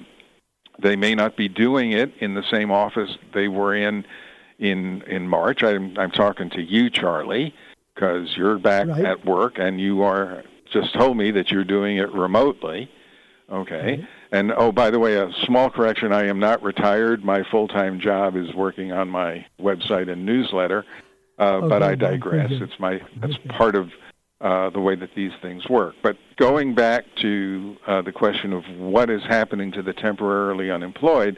They 0.80 0.96
may 0.96 1.16
not 1.16 1.38
be 1.38 1.48
doing 1.48 1.92
it 1.92 2.14
in 2.20 2.34
the 2.34 2.44
same 2.50 2.72
office 2.72 3.18
they 3.34 3.48
were 3.48 3.76
in 3.76 4.06
in 4.60 5.02
in 5.04 5.28
March. 5.28 5.64
I'm, 5.64 5.98
I'm 5.98 6.12
talking 6.12 6.50
to 6.52 6.62
you, 6.62 6.90
Charlie 6.90 7.54
because 7.94 8.36
you're 8.36 8.58
back 8.58 8.88
right. 8.88 9.06
at 9.06 9.26
work 9.26 9.58
and 9.58 9.80
you 9.80 10.02
are 10.02 10.44
just 10.72 10.94
told 10.94 11.18
me 11.18 11.32
that 11.32 11.52
you're 11.52 11.64
doing 11.64 11.98
it 11.98 12.12
remotely. 12.12 12.90
Okay. 13.52 13.98
Mm-hmm. 13.98 14.06
And 14.32 14.52
oh, 14.52 14.72
by 14.72 14.90
the 14.90 15.00
way, 15.00 15.16
a 15.16 15.32
small 15.44 15.70
correction: 15.70 16.12
I 16.12 16.26
am 16.26 16.40
not 16.40 16.64
retired. 16.64 17.24
My 17.24 17.44
full-time 17.52 18.00
job 18.00 18.36
is 18.36 18.52
working 18.56 18.92
on 18.92 19.10
my 19.10 19.46
website 19.60 20.12
and 20.12 20.26
newsletter. 20.26 20.86
Uh, 21.38 21.58
okay, 21.58 21.68
but 21.68 21.84
I 21.84 21.94
digress. 21.94 22.52
It's 22.52 22.80
my 22.80 23.00
that's 23.18 23.36
okay. 23.36 23.50
part 23.50 23.76
of 23.76 23.92
uh, 24.42 24.70
the 24.72 24.80
way 24.80 24.96
that 24.96 25.10
these 25.16 25.32
things 25.42 25.68
work. 25.70 25.96
But 26.04 26.18
going 26.38 26.76
back 26.76 27.06
to 27.22 27.78
uh, 27.88 28.02
the 28.02 28.12
question 28.12 28.54
of 28.54 28.64
what 28.78 29.10
is 29.10 29.22
happening 29.24 29.72
to 29.74 29.82
the 29.82 29.94
temporarily 29.94 30.70
unemployed, 30.70 31.38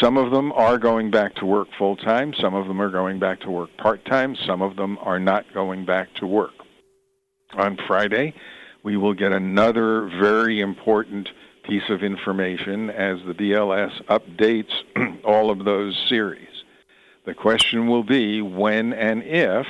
some 0.00 0.16
of 0.16 0.32
them 0.32 0.52
are 0.52 0.78
going 0.78 1.10
back 1.10 1.34
to 1.36 1.46
work 1.46 1.68
full 1.78 1.96
time. 1.96 2.32
Some 2.40 2.54
of 2.54 2.66
them 2.66 2.80
are 2.80 2.90
going 2.90 3.18
back 3.18 3.40
to 3.40 3.50
work 3.50 3.70
part 3.76 4.04
time. 4.06 4.34
Some 4.46 4.62
of 4.62 4.76
them 4.76 4.98
are 4.98 5.18
not 5.18 5.44
going 5.52 5.84
back 5.84 6.12
to 6.14 6.26
work. 6.26 6.54
On 7.54 7.76
Friday, 7.86 8.34
we 8.82 8.96
will 8.96 9.14
get 9.14 9.32
another 9.32 10.08
very 10.20 10.60
important 10.60 11.28
piece 11.64 11.88
of 11.90 12.02
information 12.02 12.90
as 12.90 13.18
the 13.26 13.34
BLS 13.34 14.02
updates 14.06 14.72
all 15.24 15.50
of 15.50 15.64
those 15.64 15.96
series. 16.08 16.48
The 17.24 17.34
question 17.34 17.86
will 17.86 18.02
be 18.02 18.42
when 18.42 18.92
and 18.92 19.22
if 19.22 19.66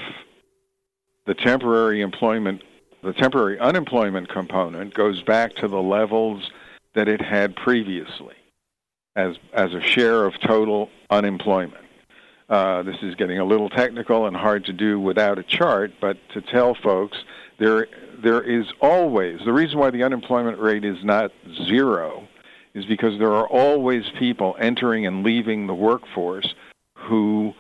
the 1.27 1.35
temporary 1.35 2.01
employment 2.01 2.63
the 3.03 3.13
temporary 3.13 3.59
unemployment 3.59 4.29
component 4.29 4.95
goes 4.95 5.23
back 5.23 5.55
to 5.57 5.67
the 5.67 5.83
levels 5.83 6.53
that 6.95 7.09
it 7.09 7.21
had 7.21 7.57
previously 7.57 8.35
as 9.17 9.37
as 9.53 9.75
a 9.75 9.81
share 9.81 10.25
of 10.25 10.39
total 10.41 10.89
unemployment. 11.11 11.85
Uh, 12.49 12.83
this 12.83 12.97
is 13.03 13.15
getting 13.15 13.39
a 13.39 13.45
little 13.45 13.71
technical 13.71 14.27
and 14.27 14.37
hard 14.37 14.65
to 14.67 14.73
do 14.73 15.01
without 15.01 15.39
a 15.39 15.43
chart, 15.43 15.93
but 16.01 16.17
to 16.31 16.41
tell 16.41 16.75
folks 16.75 17.19
there 17.59 17.89
there 18.23 18.43
is 18.43 18.67
always 18.81 19.41
the 19.45 19.53
reason 19.53 19.79
why 19.79 19.91
the 19.91 20.03
unemployment 20.03 20.59
rate 20.59 20.85
is 20.85 21.03
not 21.03 21.33
zero 21.67 22.29
is 22.75 22.85
because 22.87 23.19
there 23.19 23.33
are 23.33 23.47
always 23.49 24.05
people 24.19 24.57
entering 24.59 25.07
and 25.07 25.23
leaving 25.23 25.67
the 25.67 25.75
workforce 25.75 26.55
who 26.95 27.53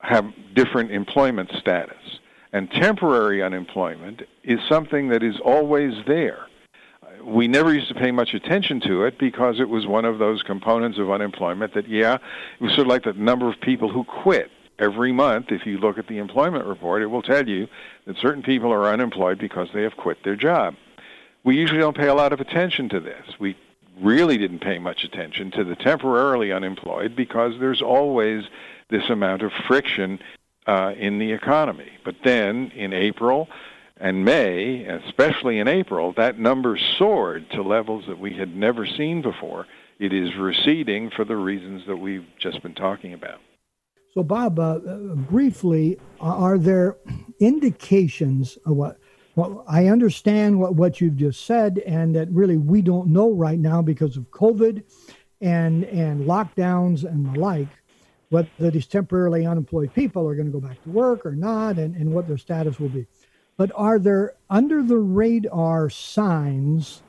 have 0.00 0.26
different 0.54 0.90
employment 0.90 1.50
status. 1.58 2.18
And 2.54 2.70
temporary 2.70 3.42
unemployment 3.42 4.22
is 4.44 4.60
something 4.68 5.08
that 5.08 5.24
is 5.24 5.40
always 5.44 5.92
there. 6.06 6.46
We 7.24 7.48
never 7.48 7.74
used 7.74 7.88
to 7.88 7.96
pay 7.96 8.12
much 8.12 8.32
attention 8.32 8.80
to 8.82 9.02
it 9.02 9.18
because 9.18 9.58
it 9.58 9.68
was 9.68 9.88
one 9.88 10.04
of 10.04 10.20
those 10.20 10.44
components 10.44 10.96
of 10.98 11.10
unemployment 11.10 11.74
that, 11.74 11.88
yeah, 11.88 12.14
it 12.14 12.62
was 12.62 12.72
sort 12.74 12.86
of 12.86 12.90
like 12.92 13.02
the 13.02 13.12
number 13.14 13.48
of 13.48 13.60
people 13.60 13.90
who 13.90 14.04
quit. 14.04 14.52
Every 14.78 15.10
month, 15.10 15.50
if 15.50 15.66
you 15.66 15.78
look 15.78 15.98
at 15.98 16.06
the 16.06 16.18
employment 16.18 16.64
report, 16.66 17.02
it 17.02 17.06
will 17.06 17.22
tell 17.22 17.48
you 17.48 17.66
that 18.06 18.18
certain 18.18 18.42
people 18.42 18.72
are 18.72 18.86
unemployed 18.86 19.38
because 19.38 19.68
they 19.74 19.82
have 19.82 19.96
quit 19.96 20.18
their 20.22 20.36
job. 20.36 20.76
We 21.42 21.56
usually 21.56 21.80
don't 21.80 21.96
pay 21.96 22.08
a 22.08 22.14
lot 22.14 22.32
of 22.32 22.40
attention 22.40 22.88
to 22.90 23.00
this. 23.00 23.24
We 23.40 23.56
really 24.00 24.38
didn't 24.38 24.60
pay 24.60 24.78
much 24.78 25.02
attention 25.02 25.50
to 25.52 25.64
the 25.64 25.76
temporarily 25.76 26.52
unemployed 26.52 27.16
because 27.16 27.54
there's 27.58 27.82
always 27.82 28.44
this 28.90 29.10
amount 29.10 29.42
of 29.42 29.52
friction 29.66 30.20
uh, 30.66 30.92
in 30.96 31.18
the 31.18 31.32
economy. 31.32 31.90
But 32.04 32.16
then 32.24 32.70
in 32.74 32.92
April 32.92 33.48
and 33.96 34.24
May, 34.24 34.84
especially 34.84 35.58
in 35.58 35.68
April, 35.68 36.12
that 36.16 36.38
number 36.38 36.78
soared 36.98 37.50
to 37.50 37.62
levels 37.62 38.04
that 38.08 38.18
we 38.18 38.34
had 38.34 38.56
never 38.56 38.86
seen 38.86 39.22
before. 39.22 39.66
It 39.98 40.12
is 40.12 40.34
receding 40.36 41.10
for 41.10 41.24
the 41.24 41.36
reasons 41.36 41.86
that 41.86 41.96
we've 41.96 42.26
just 42.38 42.62
been 42.62 42.74
talking 42.74 43.14
about. 43.14 43.40
So, 44.12 44.22
Bob, 44.22 44.58
uh, 44.58 44.78
briefly, 44.78 45.98
are 46.20 46.58
there 46.58 46.96
indications 47.40 48.58
of 48.66 48.76
what? 48.76 48.98
Well, 49.36 49.64
I 49.66 49.88
understand 49.88 50.60
what, 50.60 50.76
what 50.76 51.00
you've 51.00 51.16
just 51.16 51.44
said, 51.44 51.78
and 51.78 52.14
that 52.14 52.30
really 52.30 52.56
we 52.56 52.82
don't 52.82 53.08
know 53.08 53.32
right 53.32 53.58
now 53.58 53.82
because 53.82 54.16
of 54.16 54.30
COVID 54.30 54.84
and 55.40 55.84
and 55.84 56.26
lockdowns 56.26 57.04
and 57.04 57.26
the 57.26 57.40
like 57.40 57.68
whether 58.34 58.70
these 58.72 58.86
temporarily 58.86 59.46
unemployed 59.46 59.94
people 59.94 60.28
are 60.28 60.34
going 60.34 60.50
to 60.50 60.52
go 60.52 60.66
back 60.66 60.82
to 60.82 60.90
work 60.90 61.24
or 61.24 61.36
not 61.36 61.78
and, 61.78 61.94
and 61.94 62.12
what 62.12 62.26
their 62.26 62.36
status 62.36 62.80
will 62.80 62.88
be. 62.88 63.06
But 63.56 63.70
are 63.76 64.00
there 64.00 64.34
under 64.50 64.82
the 64.82 64.98
radar 64.98 65.88
signs, 65.88 67.02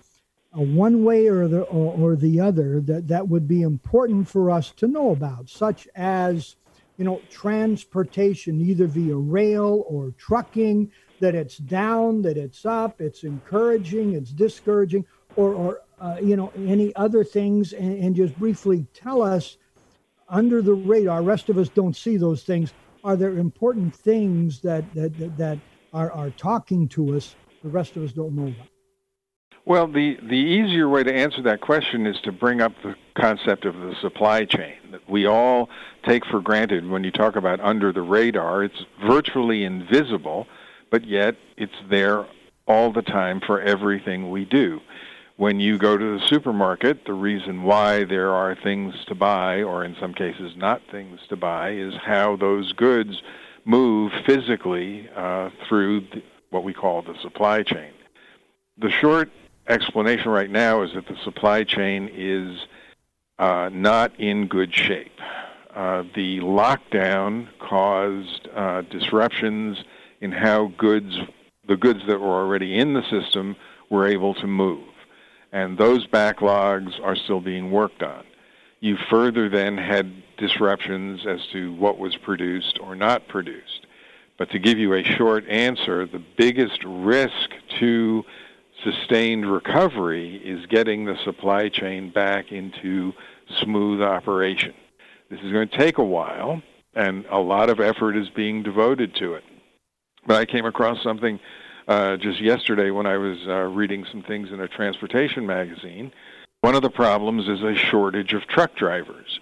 uh, 0.56 0.62
one 0.62 1.04
way 1.04 1.26
or 1.26 1.48
the, 1.48 1.62
or, 1.62 2.12
or 2.12 2.16
the 2.16 2.40
other, 2.40 2.80
that, 2.82 3.08
that 3.08 3.28
would 3.28 3.48
be 3.48 3.64
important 3.64 4.30
for 4.30 4.52
us 4.52 4.70
to 4.78 4.88
know 4.88 5.10
about, 5.10 5.50
such 5.50 5.88
as 5.96 6.58
you 6.98 7.04
know, 7.04 7.20
transportation, 7.32 8.62
either 8.62 8.86
via 8.86 9.16
rail 9.16 9.84
or 9.88 10.14
trucking, 10.20 10.92
that 11.22 11.34
it's 11.34 11.58
down, 11.58 12.22
that 12.22 12.38
it's 12.38 12.68
up, 12.68 13.02
it's 13.02 13.24
encouraging, 13.24 14.14
it's 14.14 14.32
discouraging, 14.32 15.04
or, 15.36 15.54
or 15.56 15.82
uh, 16.00 16.18
you 16.22 16.36
know, 16.36 16.52
any 16.56 16.96
other 16.96 17.24
things, 17.24 17.74
and, 17.74 17.98
and, 17.98 18.16
just 18.16 18.38
briefly 18.38 18.86
tell 18.94 19.22
us 19.22 19.58
under 20.30 20.62
the 20.62 20.74
radar. 20.74 21.22
Rest 21.22 21.50
of 21.50 21.58
us 21.58 21.70
don't 21.70 21.96
see 21.96 22.18
those 22.18 22.44
things. 22.44 22.74
Are 23.04 23.16
there 23.16 23.38
important 23.38 23.96
things 23.96 24.62
that 24.62 24.94
that 24.94 25.18
that, 25.20 25.38
that 25.38 25.60
are 25.94 26.12
are 26.12 26.30
talking 26.32 26.88
to 26.90 27.16
us? 27.16 27.36
The 27.64 27.70
rest 27.70 27.96
of 27.96 28.04
us 28.04 28.12
don't 28.12 28.36
know 28.36 28.48
about. 28.48 28.68
Well, 29.68 29.88
the, 29.88 30.20
the 30.22 30.36
easier 30.36 30.88
way 30.88 31.02
to 31.04 31.12
answer 31.12 31.42
that 31.42 31.60
question 31.60 32.06
is 32.06 32.22
to 32.22 32.32
bring 32.32 32.62
up 32.62 32.74
the 32.84 32.94
concept 33.20 33.66
of 33.66 33.74
the 33.74 33.96
supply 34.00 34.46
chain 34.46 34.76
that 34.92 35.10
we 35.10 35.26
all 35.26 35.70
take 36.08 36.24
for 36.28 36.40
granted 36.40 36.88
when 36.88 37.04
you 37.04 37.10
talk 37.10 37.36
about 37.36 37.60
under 37.62 37.92
the 37.92 38.04
radar. 38.04 38.64
It's 38.64 38.86
virtually 39.04 39.64
invisible, 39.64 40.46
but 40.92 41.04
yet 41.04 41.36
it's 41.58 41.74
there 41.90 42.28
all 42.68 42.94
the 42.94 43.02
time 43.02 43.42
for 43.42 43.60
everything 43.60 44.30
we 44.30 44.46
do 44.46 44.80
when 45.38 45.60
you 45.60 45.78
go 45.78 45.98
to 45.98 46.18
the 46.18 46.26
supermarket, 46.28 47.06
the 47.06 47.14
reason 47.14 47.64
why 47.64 48.06
there 48.06 48.34
are 48.34 48.56
things 48.56 48.96
to 49.08 49.16
buy, 49.16 49.62
or 49.62 49.84
in 49.84 49.96
some 50.00 50.14
cases 50.14 50.54
not 50.56 50.82
things 50.90 51.20
to 51.28 51.36
buy, 51.36 51.72
is 51.72 51.94
how 52.06 52.38
those 52.38 52.72
goods 52.74 53.22
move 53.66 54.12
physically 54.26 55.10
uh, 55.16 55.50
through 55.68 56.02
the, 56.02 56.24
what 56.52 56.64
we 56.64 56.74
call 56.74 57.02
the 57.02 57.16
supply 57.22 57.64
chain. 57.64 57.92
The 58.78 58.90
short 58.90 59.30
explanation 59.68 60.32
right 60.32 60.50
now 60.50 60.84
is 60.84 60.94
that 60.94 61.08
the 61.08 61.18
supply 61.24 61.64
chain 61.64 62.10
is 62.14 62.58
uh, 63.38 63.70
not 63.74 64.18
in 64.18 64.48
good 64.48 64.74
shape. 64.74 65.12
Uh, 65.76 66.04
the 66.16 66.40
lockdown 66.40 67.50
caused 67.60 68.48
uh, 68.56 68.84
disruptions 68.84 69.84
in 70.22 70.32
how 70.32 70.68
goods, 70.78 71.18
the 71.68 71.76
goods 71.76 72.00
that 72.08 72.22
were 72.22 72.42
already 72.42 72.78
in 72.78 72.94
the 72.94 73.04
system, 73.10 73.58
were 73.90 74.08
able 74.08 74.34
to 74.34 74.48
move 74.48 74.86
and 75.56 75.78
those 75.78 76.06
backlogs 76.06 77.02
are 77.02 77.16
still 77.16 77.40
being 77.40 77.72
worked 77.72 78.04
on. 78.04 78.26
You 78.82 78.98
further 79.10 79.48
then 79.48 79.78
had 79.78 80.12
disruptions 80.36 81.26
as 81.26 81.40
to 81.54 81.74
what 81.76 81.98
was 81.98 82.18
produced 82.18 82.78
or 82.82 82.94
not 82.94 83.30
produced. 83.30 83.88
But 84.38 84.50
to 84.50 84.60
give 84.60 84.78
you 84.78 84.94
a 84.94 85.04
short 85.04 85.48
answer, 85.48 86.06
the 86.06 86.22
biggest 86.38 86.84
risk 86.84 87.52
to 87.80 88.26
sustained 88.84 89.50
recovery 89.50 90.36
is 90.44 90.66
getting 90.66 91.06
the 91.06 91.16
supply 91.24 91.70
chain 91.70 92.12
back 92.12 92.52
into 92.52 93.14
smooth 93.62 94.02
operation. 94.02 94.74
This 95.30 95.40
is 95.40 95.54
going 95.54 95.70
to 95.70 95.78
take 95.78 96.00
a 96.00 96.04
while, 96.04 96.62
and 96.96 97.24
a 97.32 97.40
lot 97.40 97.70
of 97.70 97.80
effort 97.80 98.18
is 98.18 98.28
being 98.36 98.62
devoted 98.62 99.16
to 99.16 99.36
it. 99.36 99.46
But 100.28 100.36
I 100.36 100.44
came 100.44 100.66
across 100.66 101.02
something 101.02 101.40
uh, 101.88 102.18
just 102.18 102.42
yesterday 102.42 102.92
when 102.92 103.06
I 103.06 103.18
was 103.18 103.38
uh, 103.48 103.64
reading 103.64 104.06
some 104.12 104.24
things 104.24 104.52
in 104.52 104.60
a 104.60 104.68
transportation 104.68 105.46
magazine. 105.46 106.12
One 106.62 106.76
of 106.76 106.82
the 106.82 106.90
problems 106.90 107.48
is 107.48 107.62
a 107.62 107.76
shortage 107.76 108.34
of 108.34 108.48
truck 108.48 108.76
drivers. 108.76 109.40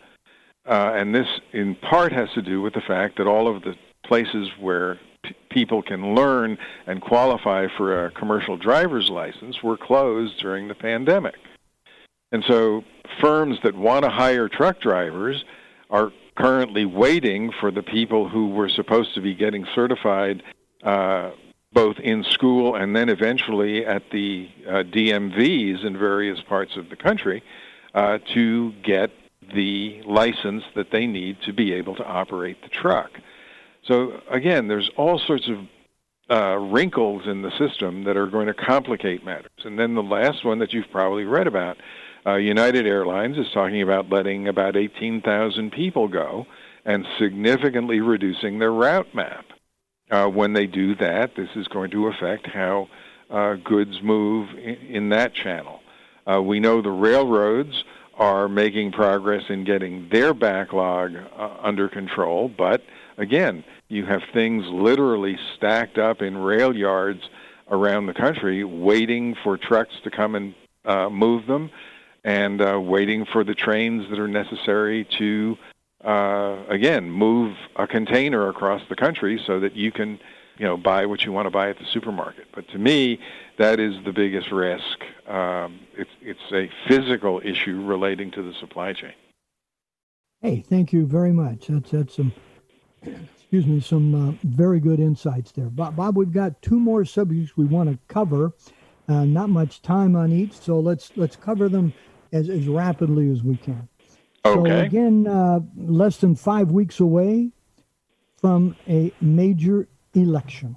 Uh, 0.66 0.92
and 0.96 1.14
this, 1.14 1.28
in 1.52 1.76
part, 1.76 2.12
has 2.12 2.30
to 2.36 2.42
do 2.42 2.62
with 2.62 2.74
the 2.74 2.82
fact 2.82 3.18
that 3.18 3.28
all 3.28 3.54
of 3.54 3.64
the 3.64 3.76
places 4.06 4.50
where 4.60 5.00
p- 5.24 5.36
people 5.50 5.82
can 5.82 6.16
learn 6.16 6.58
and 6.86 7.02
qualify 7.02 7.68
for 7.78 8.06
a 8.06 8.12
commercial 8.12 8.58
driver's 8.58 9.10
license 9.10 9.62
were 9.62 9.78
closed 9.78 10.40
during 10.40 10.68
the 10.68 10.76
pandemic. 10.76 11.36
And 12.32 12.44
so 12.48 12.84
firms 13.22 13.58
that 13.64 13.76
want 13.76 14.04
to 14.04 14.10
hire 14.10 14.50
truck 14.50 14.82
drivers 14.82 15.44
are 15.90 16.12
currently 16.36 16.86
waiting 16.86 17.52
for 17.60 17.72
the 17.72 17.84
people 17.84 18.28
who 18.28 18.50
were 18.50 18.70
supposed 18.70 19.14
to 19.16 19.22
be 19.22 19.36
getting 19.36 19.66
certified 19.76 20.42
uh, 20.84 21.32
both 21.74 22.00
in 22.00 22.24
school 22.24 22.76
and 22.76 22.96
then 22.96 23.10
eventually 23.10 23.86
at 23.86 24.04
the 24.12 24.50
uh, 24.68 24.84
DMVs 24.84 25.84
in 25.84 25.98
various 25.98 26.40
parts 26.42 26.78
of 26.78 26.90
the 26.90 26.96
country 26.96 27.44
uh, 27.94 28.20
to 28.34 28.72
get 28.84 29.12
the 29.54 30.02
license 30.06 30.64
that 30.76 30.92
they 30.92 31.06
need 31.06 31.38
to 31.42 31.54
be 31.54 31.74
able 31.74 31.96
to 31.96 32.06
operate 32.06 32.62
the 32.62 32.70
truck. 32.70 33.12
So 33.86 34.22
again, 34.30 34.68
there's 34.68 34.90
all 34.96 35.20
sorts 35.20 35.50
of 35.50 35.58
uh, 36.30 36.58
wrinkles 36.58 37.28
in 37.28 37.42
the 37.42 37.52
system 37.58 38.06
that 38.06 38.16
are 38.16 38.28
going 38.28 38.48
to 38.48 38.54
complicate 38.54 39.26
matters. 39.26 39.52
And 39.66 39.78
then 39.78 39.96
the 39.96 40.04
last 40.04 40.46
one 40.46 40.60
that 40.60 40.74
you've 40.74 40.90
probably 40.92 41.26
read 41.26 41.48
about, 41.48 41.78
uh, 42.26 42.36
United 42.36 42.88
Airlines 42.88 43.38
is 43.38 43.48
talking 43.54 43.82
about 43.82 44.10
letting 44.10 44.48
about 44.48 44.78
18,000 44.78 45.72
people 45.72 46.08
go 46.08 46.46
and 46.86 47.06
significantly 47.20 48.00
reducing 48.00 48.60
their 48.60 48.72
route 48.72 49.14
map. 49.14 49.46
Uh, 50.14 50.28
when 50.28 50.54
they 50.54 50.68
do 50.68 50.94
that, 50.94 51.36
this 51.36 51.50
is 51.56 51.68
going 51.70 51.90
to 51.90 52.06
affect 52.06 52.46
how 52.46 52.88
uh, 53.32 53.56
goods 53.56 54.00
move 54.04 54.48
in, 54.52 54.76
in 54.88 55.10
that 55.10 55.34
channel. 55.34 55.80
Uh, 56.32 56.40
we 56.40 56.60
know 56.60 56.84
the 56.84 56.92
railroads 56.92 57.84
are 58.14 58.48
making 58.48 58.92
progress 58.92 59.42
in 59.50 59.64
getting 59.64 60.08
their 60.10 60.32
backlog 60.36 61.16
uh, 61.16 61.58
under 61.64 61.90
control, 61.90 62.48
but 62.48 62.84
again, 63.18 63.64
you 63.88 64.06
have 64.06 64.22
things 64.32 64.64
literally 64.68 65.36
stacked 65.58 65.98
up 65.98 66.22
in 66.22 66.38
rail 66.38 66.78
yards 66.78 67.24
around 67.72 68.06
the 68.06 68.14
country 68.14 68.64
waiting 68.64 69.36
for 69.44 69.58
trucks 69.58 69.96
to 70.04 70.12
come 70.12 70.36
and 70.36 70.54
uh, 70.86 71.10
move 71.10 71.48
them 71.48 71.72
and 72.24 72.62
uh, 72.62 72.80
waiting 72.80 73.26
for 73.26 73.44
the 73.44 73.56
trains 73.56 74.08
that 74.12 74.20
are 74.20 74.28
necessary 74.28 75.08
to 75.18 75.58
uh, 76.04 76.64
again, 76.70 77.10
move 77.10 77.56
a 77.76 77.88
container 77.88 78.50
across 78.50 78.82
the 78.90 78.96
country 78.96 79.42
so 79.46 79.60
that 79.60 79.76
you 79.76 79.92
can 79.92 80.20
you 80.58 80.66
know, 80.66 80.78
buy 80.78 81.06
what 81.06 81.24
you 81.24 81.32
want 81.32 81.46
to 81.46 81.50
buy 81.50 81.70
at 81.70 81.80
the 81.80 81.86
supermarket. 81.92 82.46
But 82.54 82.68
to 82.70 82.78
me, 82.78 83.20
that 83.58 83.80
is 83.80 83.96
the 84.06 84.12
biggest 84.12 84.52
risk. 84.52 85.04
Um, 85.28 85.80
it's 85.96 86.12
it's 86.22 86.52
a 86.52 86.70
physical 86.88 87.42
issue 87.44 87.84
relating 87.84 88.32
to 88.32 88.42
the 88.42 88.54
supply 88.60 88.94
chain. 88.94 89.14
Hey, 90.42 90.64
thank 90.68 90.94
you 90.94 91.06
very 91.06 91.32
much. 91.32 91.68
That's 91.68 91.92
that's 91.92 92.16
some 92.16 92.34
excuse 93.02 93.66
me 93.66 93.80
some 93.80 94.30
uh, 94.30 94.34
very 94.44 94.80
good 94.80 95.00
insights 95.00 95.52
there, 95.52 95.70
Bob. 95.70 95.96
Bob, 95.96 96.18
we've 96.18 96.34
got 96.34 96.62
two 96.62 96.80
more 96.80 97.04
subjects 97.06 97.58
we 97.58 97.66
want 97.66 97.90
to 97.90 97.98
cover. 98.08 98.54
Uh, 99.10 99.26
not 99.26 99.50
much 99.50 99.82
time 99.82 100.16
on 100.16 100.32
each, 100.32 100.54
so 100.54 100.80
let's 100.80 101.12
let's 101.16 101.36
cover 101.36 101.68
them 101.68 101.94
as 102.32 102.50
as 102.50 102.68
rapidly 102.68 103.32
as 103.32 103.44
we 103.44 103.58
can. 103.58 103.88
Okay. 104.46 104.70
So 104.70 104.80
again, 104.80 105.28
uh, 105.28 105.60
less 105.78 106.18
than 106.18 106.36
five 106.36 106.72
weeks 106.72 107.00
away 107.00 107.52
from 108.38 108.76
a 108.88 109.12
major 109.22 109.88
election. 110.14 110.76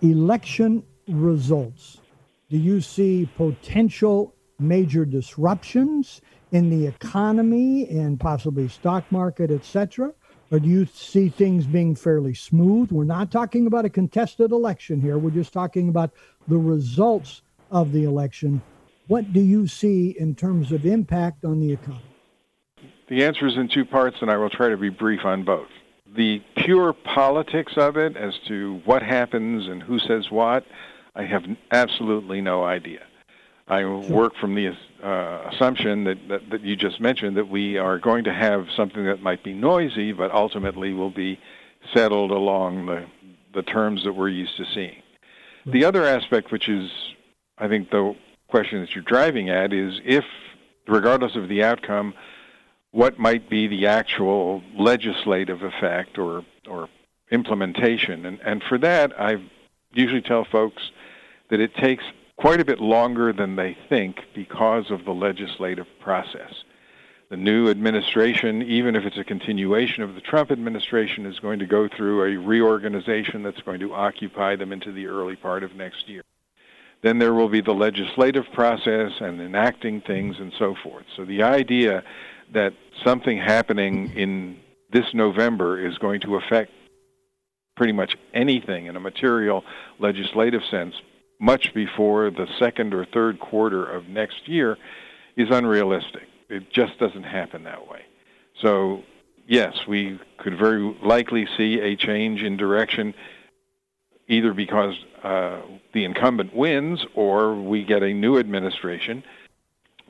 Election 0.00 0.82
results. 1.06 2.00
Do 2.50 2.58
you 2.58 2.80
see 2.80 3.28
potential 3.36 4.34
major 4.58 5.04
disruptions 5.04 6.20
in 6.50 6.70
the 6.70 6.86
economy 6.86 7.88
and 7.88 8.18
possibly 8.18 8.68
stock 8.68 9.10
market, 9.10 9.50
etc.? 9.50 10.12
Or 10.50 10.58
do 10.58 10.68
you 10.68 10.84
see 10.84 11.30
things 11.30 11.66
being 11.66 11.94
fairly 11.94 12.34
smooth? 12.34 12.92
We're 12.92 13.04
not 13.04 13.30
talking 13.30 13.66
about 13.66 13.86
a 13.86 13.90
contested 13.90 14.52
election 14.52 15.00
here. 15.00 15.16
We're 15.16 15.30
just 15.30 15.52
talking 15.52 15.88
about 15.88 16.10
the 16.46 16.58
results 16.58 17.42
of 17.70 17.92
the 17.92 18.04
election. 18.04 18.60
What 19.06 19.32
do 19.32 19.40
you 19.40 19.66
see 19.66 20.14
in 20.18 20.34
terms 20.34 20.72
of 20.72 20.84
impact 20.84 21.44
on 21.44 21.60
the 21.60 21.72
economy? 21.72 22.11
The 23.12 23.24
answer 23.24 23.46
is 23.46 23.58
in 23.58 23.68
two 23.68 23.84
parts, 23.84 24.16
and 24.22 24.30
I 24.30 24.38
will 24.38 24.48
try 24.48 24.70
to 24.70 24.78
be 24.78 24.88
brief 24.88 25.26
on 25.26 25.44
both 25.44 25.68
the 26.16 26.40
pure 26.56 26.94
politics 26.94 27.74
of 27.76 27.98
it 27.98 28.16
as 28.16 28.32
to 28.48 28.80
what 28.86 29.02
happens 29.02 29.68
and 29.68 29.82
who 29.82 29.98
says 29.98 30.30
what, 30.30 30.64
I 31.14 31.24
have 31.24 31.44
absolutely 31.70 32.40
no 32.40 32.64
idea. 32.64 33.00
I 33.68 33.84
work 33.84 34.32
from 34.40 34.54
the 34.54 34.74
uh, 35.04 35.50
assumption 35.52 36.04
that, 36.04 36.26
that, 36.28 36.48
that 36.52 36.62
you 36.62 36.74
just 36.74 37.02
mentioned 37.02 37.36
that 37.36 37.50
we 37.50 37.76
are 37.76 37.98
going 37.98 38.24
to 38.24 38.32
have 38.32 38.68
something 38.74 39.04
that 39.04 39.20
might 39.20 39.44
be 39.44 39.52
noisy, 39.52 40.12
but 40.12 40.30
ultimately 40.30 40.94
will 40.94 41.10
be 41.10 41.38
settled 41.92 42.30
along 42.30 42.86
the, 42.86 43.04
the 43.52 43.62
terms 43.62 44.04
that 44.04 44.14
we're 44.14 44.30
used 44.30 44.56
to 44.56 44.64
seeing. 44.72 45.02
The 45.66 45.84
other 45.84 46.06
aspect, 46.06 46.50
which 46.50 46.66
is, 46.66 46.90
I 47.58 47.68
think, 47.68 47.90
the 47.90 48.16
question 48.48 48.80
that 48.80 48.94
you're 48.94 49.04
driving 49.04 49.50
at, 49.50 49.74
is 49.74 50.00
if, 50.02 50.24
regardless 50.88 51.36
of 51.36 51.50
the 51.50 51.62
outcome, 51.62 52.14
what 52.92 53.18
might 53.18 53.50
be 53.50 53.66
the 53.66 53.86
actual 53.86 54.62
legislative 54.78 55.62
effect 55.62 56.18
or 56.18 56.44
or 56.68 56.88
implementation. 57.30 58.24
And 58.24 58.40
and 58.44 58.62
for 58.62 58.78
that, 58.78 59.18
I 59.20 59.42
usually 59.92 60.22
tell 60.22 60.44
folks 60.44 60.90
that 61.50 61.60
it 61.60 61.74
takes 61.74 62.04
quite 62.36 62.60
a 62.60 62.64
bit 62.64 62.80
longer 62.80 63.32
than 63.32 63.56
they 63.56 63.76
think 63.88 64.20
because 64.34 64.90
of 64.90 65.04
the 65.04 65.12
legislative 65.12 65.86
process. 66.00 66.64
The 67.28 67.36
new 67.36 67.70
administration, 67.70 68.62
even 68.62 68.94
if 68.94 69.04
it's 69.04 69.16
a 69.16 69.24
continuation 69.24 70.02
of 70.02 70.14
the 70.14 70.20
Trump 70.20 70.50
administration, 70.50 71.24
is 71.24 71.38
going 71.38 71.60
to 71.60 71.66
go 71.66 71.88
through 71.88 72.24
a 72.24 72.36
reorganization 72.36 73.42
that's 73.42 73.62
going 73.62 73.80
to 73.80 73.94
occupy 73.94 74.56
them 74.56 74.70
into 74.70 74.92
the 74.92 75.06
early 75.06 75.36
part 75.36 75.62
of 75.62 75.74
next 75.74 76.08
year. 76.08 76.22
Then 77.02 77.18
there 77.18 77.32
will 77.32 77.48
be 77.48 77.62
the 77.62 77.72
legislative 77.72 78.44
process 78.52 79.12
and 79.20 79.40
enacting 79.40 80.02
things 80.02 80.36
and 80.38 80.52
so 80.58 80.74
forth. 80.82 81.04
So 81.16 81.24
the 81.24 81.42
idea 81.42 82.04
that 82.52 82.74
something 83.04 83.38
happening 83.38 84.12
in 84.16 84.58
this 84.90 85.14
November 85.14 85.84
is 85.84 85.98
going 85.98 86.20
to 86.20 86.36
affect 86.36 86.70
pretty 87.76 87.92
much 87.92 88.16
anything 88.34 88.86
in 88.86 88.96
a 88.96 89.00
material 89.00 89.64
legislative 89.98 90.62
sense 90.70 90.94
much 91.40 91.74
before 91.74 92.30
the 92.30 92.46
second 92.58 92.94
or 92.94 93.04
third 93.04 93.40
quarter 93.40 93.84
of 93.84 94.06
next 94.08 94.46
year 94.46 94.78
is 95.36 95.48
unrealistic. 95.50 96.28
It 96.48 96.70
just 96.70 96.98
doesn't 96.98 97.24
happen 97.24 97.64
that 97.64 97.88
way. 97.88 98.02
So, 98.60 99.02
yes, 99.48 99.86
we 99.88 100.20
could 100.38 100.56
very 100.56 100.96
likely 101.02 101.48
see 101.56 101.80
a 101.80 101.96
change 101.96 102.42
in 102.42 102.56
direction 102.56 103.14
either 104.28 104.54
because 104.54 104.94
uh, 105.24 105.62
the 105.92 106.04
incumbent 106.04 106.54
wins 106.54 107.04
or 107.14 107.54
we 107.54 107.84
get 107.84 108.02
a 108.02 108.12
new 108.12 108.38
administration 108.38 109.24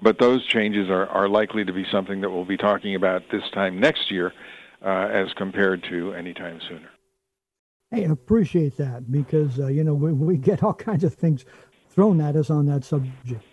but 0.02 0.18
those 0.18 0.44
changes 0.46 0.90
are, 0.90 1.06
are 1.06 1.28
likely 1.28 1.64
to 1.64 1.72
be 1.72 1.86
something 1.90 2.20
that 2.20 2.30
we'll 2.30 2.44
be 2.44 2.56
talking 2.56 2.94
about 2.94 3.22
this 3.30 3.42
time 3.54 3.78
next 3.78 4.10
year 4.10 4.32
uh, 4.84 5.08
as 5.12 5.32
compared 5.34 5.84
to 5.84 6.12
any 6.12 6.34
time 6.34 6.60
sooner. 6.68 6.90
Hey, 7.90 8.06
I 8.06 8.10
appreciate 8.10 8.76
that 8.78 9.10
because, 9.12 9.60
uh, 9.60 9.68
you 9.68 9.84
know, 9.84 9.94
we, 9.94 10.12
we 10.12 10.36
get 10.36 10.62
all 10.62 10.74
kinds 10.74 11.04
of 11.04 11.14
things 11.14 11.44
thrown 11.90 12.20
at 12.20 12.36
us 12.36 12.50
on 12.50 12.66
that 12.66 12.84
subject. 12.84 13.44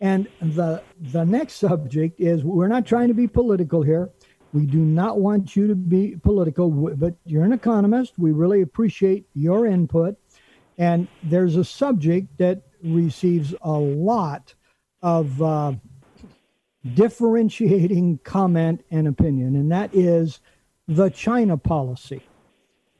And 0.00 0.28
the, 0.42 0.82
the 1.00 1.24
next 1.24 1.54
subject 1.54 2.20
is 2.20 2.44
we're 2.44 2.68
not 2.68 2.84
trying 2.84 3.08
to 3.08 3.14
be 3.14 3.26
political 3.26 3.82
here. 3.82 4.10
We 4.52 4.66
do 4.66 4.78
not 4.78 5.20
want 5.20 5.56
you 5.56 5.66
to 5.68 5.74
be 5.74 6.16
political, 6.22 6.70
but 6.70 7.14
you're 7.24 7.44
an 7.44 7.52
economist. 7.52 8.18
We 8.18 8.32
really 8.32 8.60
appreciate 8.60 9.26
your 9.34 9.66
input. 9.66 10.16
And 10.76 11.08
there's 11.22 11.56
a 11.56 11.64
subject 11.64 12.36
that 12.38 12.62
receives 12.82 13.54
a 13.62 13.72
lot 13.72 14.54
of 15.02 15.40
uh, 15.40 15.72
differentiating 16.92 18.18
comment 18.24 18.84
and 18.90 19.08
opinion, 19.08 19.56
and 19.56 19.72
that 19.72 19.94
is 19.94 20.40
the 20.86 21.08
China 21.08 21.56
policy, 21.56 22.22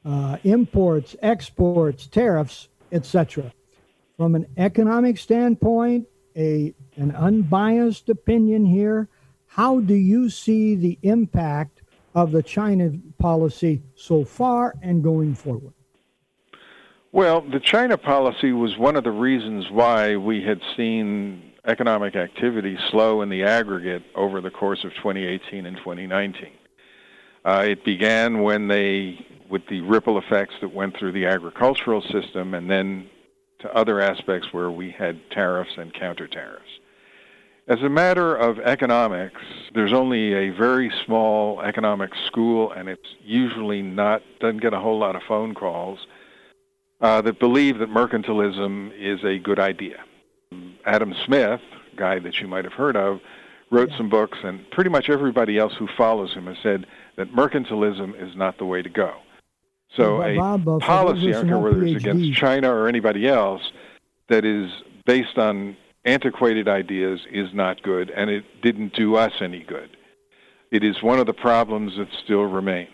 uh, 0.05 0.39
imports, 0.45 1.15
exports, 1.21 2.07
tariffs, 2.07 2.69
etc. 2.93 3.53
From 4.17 4.35
an 4.35 4.47
economic 4.57 5.19
standpoint, 5.19 6.07
a 6.37 6.75
an 6.97 7.13
unbiased 7.13 8.09
opinion 8.09 8.65
here. 8.65 9.09
How 9.47 9.81
do 9.81 9.95
you 9.95 10.31
see 10.31 10.75
the 10.75 10.99
impact 11.03 11.83
of 12.15 12.33
the 12.33 12.43
China 12.43 12.93
policy 13.19 13.83
so 13.95 14.25
far 14.25 14.75
and 14.83 15.03
going 15.03 15.35
forward? 15.35 15.73
Well, 17.13 17.43
the 17.43 17.61
China 17.61 17.97
policy 17.97 18.53
was 18.53 18.77
one 18.77 18.97
of 18.97 19.05
the 19.05 19.13
reasons 19.13 19.71
why 19.71 20.17
we 20.17 20.43
had 20.43 20.61
seen 20.77 21.54
economic 21.67 22.15
activity 22.17 22.77
slow 22.91 23.23
in 23.23 23.29
the 23.29 23.43
aggregate 23.43 24.03
over 24.15 24.41
the 24.41 24.51
course 24.51 24.85
of 24.85 24.93
2018 24.95 25.67
and 25.67 25.77
2019. 25.79 26.51
Uh, 27.45 27.65
it 27.67 27.85
began 27.85 28.43
when 28.43 28.69
they, 28.69 29.19
with 29.51 29.63
the 29.69 29.81
ripple 29.83 30.19
effects 30.19 30.55
that 30.61 30.73
went 30.73 30.97
through 30.97 31.13
the 31.13 31.27
agricultural 31.27 32.03
system, 32.03 32.55
and 32.55 32.71
then 32.71 33.09
to 33.61 33.75
other 33.75 34.01
aspects 34.01 34.49
where 34.53 34.71
we 34.71 34.91
had 34.91 35.19
tariffs 35.31 35.73
and 35.77 35.93
counter 35.95 36.27
tariffs. 36.27 36.69
As 37.67 37.81
a 37.81 37.89
matter 37.89 38.37
of 38.37 38.59
economics, 38.59 39.41
there's 39.75 39.93
only 39.93 40.35
a 40.35 40.51
very 40.51 40.93
small 41.07 41.63
economic 41.63 42.11
school, 42.27 42.73
and 42.73 42.91
it's 42.91 43.09
usually 43.23 43.81
not 43.81 44.21
doesn't 44.39 44.61
get 44.61 44.75
a 44.75 44.81
whole 44.81 44.99
lot 44.99 45.17
of 45.17 45.23
phone 45.27 45.55
calls 45.55 45.99
uh, 47.01 47.23
that 47.23 47.41
believe 47.41 47.79
that 47.79 47.89
mercantilism 47.89 48.93
is 48.99 49.25
a 49.25 49.39
good 49.39 49.59
idea. 49.59 50.05
Adam 50.85 51.15
Smith, 51.25 51.61
guy 51.97 52.19
that 52.19 52.39
you 52.41 52.49
might 52.49 52.65
have 52.65 52.73
heard 52.73 52.97
of, 52.97 53.21
wrote 53.71 53.91
some 53.97 54.09
books, 54.09 54.39
and 54.43 54.69
pretty 54.71 54.91
much 54.91 55.09
everybody 55.09 55.59
else 55.59 55.75
who 55.79 55.89
follows 55.97 56.33
him 56.35 56.47
has 56.47 56.57
said 56.63 56.87
that 57.17 57.33
mercantilism 57.33 58.21
is 58.21 58.37
not 58.37 58.59
the 58.59 58.65
way 58.65 58.83
to 58.83 58.89
go. 58.89 59.15
So 59.97 60.23
a 60.23 60.37
Bob, 60.37 60.69
uh, 60.69 60.79
policy, 60.79 61.29
I 61.29 61.33
don't 61.33 61.49
care 61.49 61.59
whether 61.59 61.85
it's 61.85 62.05
against 62.05 62.35
China 62.35 62.73
or 62.73 62.89
anybody 62.89 63.29
else, 63.29 63.63
that 64.29 64.45
is 64.45 64.71
based 65.05 65.39
on 65.39 65.77
antiquated 66.05 66.69
ideas 66.69 67.21
is 67.31 67.55
not 67.55 67.83
good, 67.83 68.11
and 68.11 68.31
it 68.31 68.45
didn't 68.63 68.95
do 68.95 69.17
us 69.17 69.33
any 69.41 69.61
good. 69.61 69.97
It 70.71 70.83
is 70.83 71.03
one 71.03 71.19
of 71.19 71.27
the 71.27 71.33
problems 71.33 71.97
that 71.97 72.09
still 72.25 72.45
remains. 72.45 72.91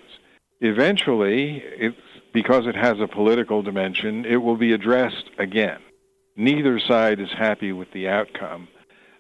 Eventually, 0.61 1.62
it's, 1.64 1.96
because 2.33 2.66
it 2.66 2.77
has 2.77 3.01
a 3.01 3.09
political 3.09 3.62
dimension, 3.62 4.27
it 4.27 4.37
will 4.37 4.57
be 4.57 4.73
addressed 4.73 5.31
again 5.38 5.81
neither 6.40 6.81
side 6.81 7.20
is 7.20 7.31
happy 7.31 7.72
with 7.72 7.90
the 7.92 8.09
outcome. 8.09 8.68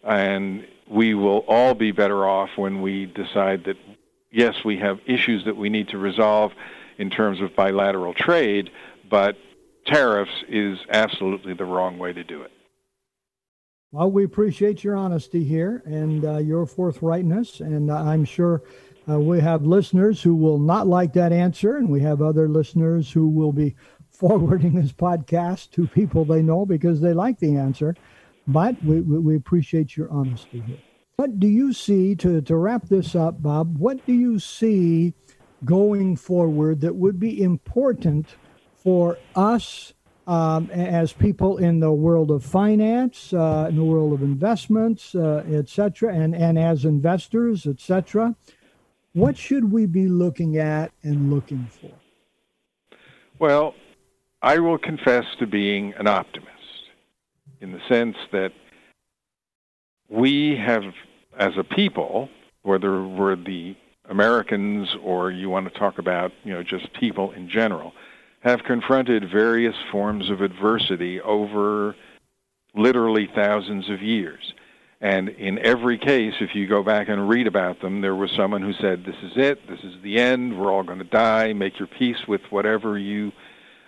And 0.02 0.66
we 0.88 1.14
will 1.14 1.44
all 1.46 1.74
be 1.74 1.92
better 1.92 2.26
off 2.26 2.50
when 2.56 2.80
we 2.80 3.06
decide 3.06 3.64
that, 3.64 3.76
yes, 4.30 4.64
we 4.64 4.78
have 4.78 4.98
issues 5.06 5.44
that 5.44 5.56
we 5.56 5.68
need 5.68 5.88
to 5.88 5.98
resolve 5.98 6.52
in 6.98 7.10
terms 7.10 7.40
of 7.40 7.54
bilateral 7.54 8.14
trade, 8.14 8.70
but 9.08 9.36
tariffs 9.86 10.44
is 10.48 10.78
absolutely 10.90 11.54
the 11.54 11.64
wrong 11.64 11.98
way 11.98 12.12
to 12.12 12.24
do 12.24 12.42
it. 12.42 12.50
Well, 13.92 14.10
we 14.10 14.24
appreciate 14.24 14.84
your 14.84 14.96
honesty 14.96 15.42
here 15.44 15.82
and 15.84 16.24
uh, 16.24 16.38
your 16.38 16.64
forthrightness, 16.64 17.60
and 17.60 17.90
I'm 17.90 18.24
sure 18.24 18.62
uh, 19.08 19.18
we 19.18 19.40
have 19.40 19.66
listeners 19.66 20.22
who 20.22 20.36
will 20.36 20.58
not 20.58 20.86
like 20.86 21.12
that 21.14 21.32
answer, 21.32 21.76
and 21.76 21.88
we 21.88 22.00
have 22.00 22.22
other 22.22 22.48
listeners 22.48 23.10
who 23.10 23.28
will 23.28 23.52
be 23.52 23.74
forwarding 24.20 24.74
this 24.74 24.92
podcast 24.92 25.70
to 25.70 25.86
people 25.86 26.26
they 26.26 26.42
know 26.42 26.66
because 26.66 27.00
they 27.00 27.14
like 27.14 27.38
the 27.38 27.56
answer. 27.56 27.96
But 28.46 28.82
we, 28.84 29.00
we, 29.00 29.34
appreciate 29.34 29.96
your 29.96 30.10
honesty 30.10 30.60
here. 30.60 30.76
What 31.16 31.40
do 31.40 31.46
you 31.46 31.72
see, 31.72 32.14
to, 32.16 32.42
to 32.42 32.56
wrap 32.56 32.86
this 32.88 33.14
up, 33.14 33.42
Bob, 33.42 33.78
what 33.78 34.04
do 34.04 34.12
you 34.12 34.38
see 34.38 35.14
going 35.64 36.16
forward 36.16 36.82
that 36.82 36.94
would 36.94 37.18
be 37.18 37.42
important 37.42 38.26
for 38.76 39.18
us 39.34 39.94
um, 40.26 40.70
as 40.70 41.12
people 41.12 41.56
in 41.58 41.80
the 41.80 41.92
world 41.92 42.30
of 42.30 42.44
finance, 42.44 43.32
uh, 43.32 43.66
in 43.70 43.76
the 43.76 43.84
world 43.84 44.12
of 44.12 44.22
investments, 44.22 45.14
uh, 45.14 45.44
et 45.50 45.68
cetera, 45.68 46.14
and, 46.14 46.34
and 46.34 46.58
as 46.58 46.84
investors, 46.84 47.66
et 47.66 47.80
cetera? 47.80 48.34
What 49.12 49.36
should 49.36 49.72
we 49.72 49.86
be 49.86 50.08
looking 50.08 50.58
at 50.58 50.92
and 51.02 51.30
looking 51.30 51.66
for? 51.66 51.90
Well, 53.38 53.74
I 54.42 54.58
will 54.58 54.78
confess 54.78 55.24
to 55.38 55.46
being 55.46 55.92
an 55.98 56.06
optimist 56.06 56.48
in 57.60 57.72
the 57.72 57.80
sense 57.88 58.16
that 58.32 58.52
we 60.08 60.56
have, 60.56 60.82
as 61.38 61.52
a 61.58 61.64
people, 61.64 62.30
whether 62.62 63.02
we're 63.04 63.36
the 63.36 63.76
Americans 64.08 64.88
or 65.02 65.30
you 65.30 65.50
want 65.50 65.70
to 65.72 65.78
talk 65.78 65.98
about, 65.98 66.32
you 66.42 66.52
know, 66.52 66.62
just 66.62 66.92
people 66.94 67.32
in 67.32 67.50
general, 67.50 67.92
have 68.40 68.64
confronted 68.64 69.30
various 69.30 69.76
forms 69.92 70.30
of 70.30 70.40
adversity 70.40 71.20
over 71.20 71.94
literally 72.74 73.28
thousands 73.34 73.90
of 73.90 74.00
years. 74.00 74.54
And 75.02 75.28
in 75.28 75.58
every 75.58 75.98
case, 75.98 76.34
if 76.40 76.54
you 76.54 76.66
go 76.66 76.82
back 76.82 77.08
and 77.08 77.28
read 77.28 77.46
about 77.46 77.80
them, 77.80 78.00
there 78.00 78.16
was 78.16 78.30
someone 78.32 78.62
who 78.62 78.72
said, 78.72 79.04
This 79.04 79.16
is 79.22 79.32
it, 79.36 79.66
this 79.68 79.80
is 79.80 80.02
the 80.02 80.18
end, 80.18 80.58
we're 80.58 80.72
all 80.72 80.82
going 80.82 80.98
to 80.98 81.04
die, 81.04 81.52
make 81.52 81.78
your 81.78 81.88
peace 81.88 82.26
with 82.26 82.42
whatever 82.50 82.98
you 82.98 83.32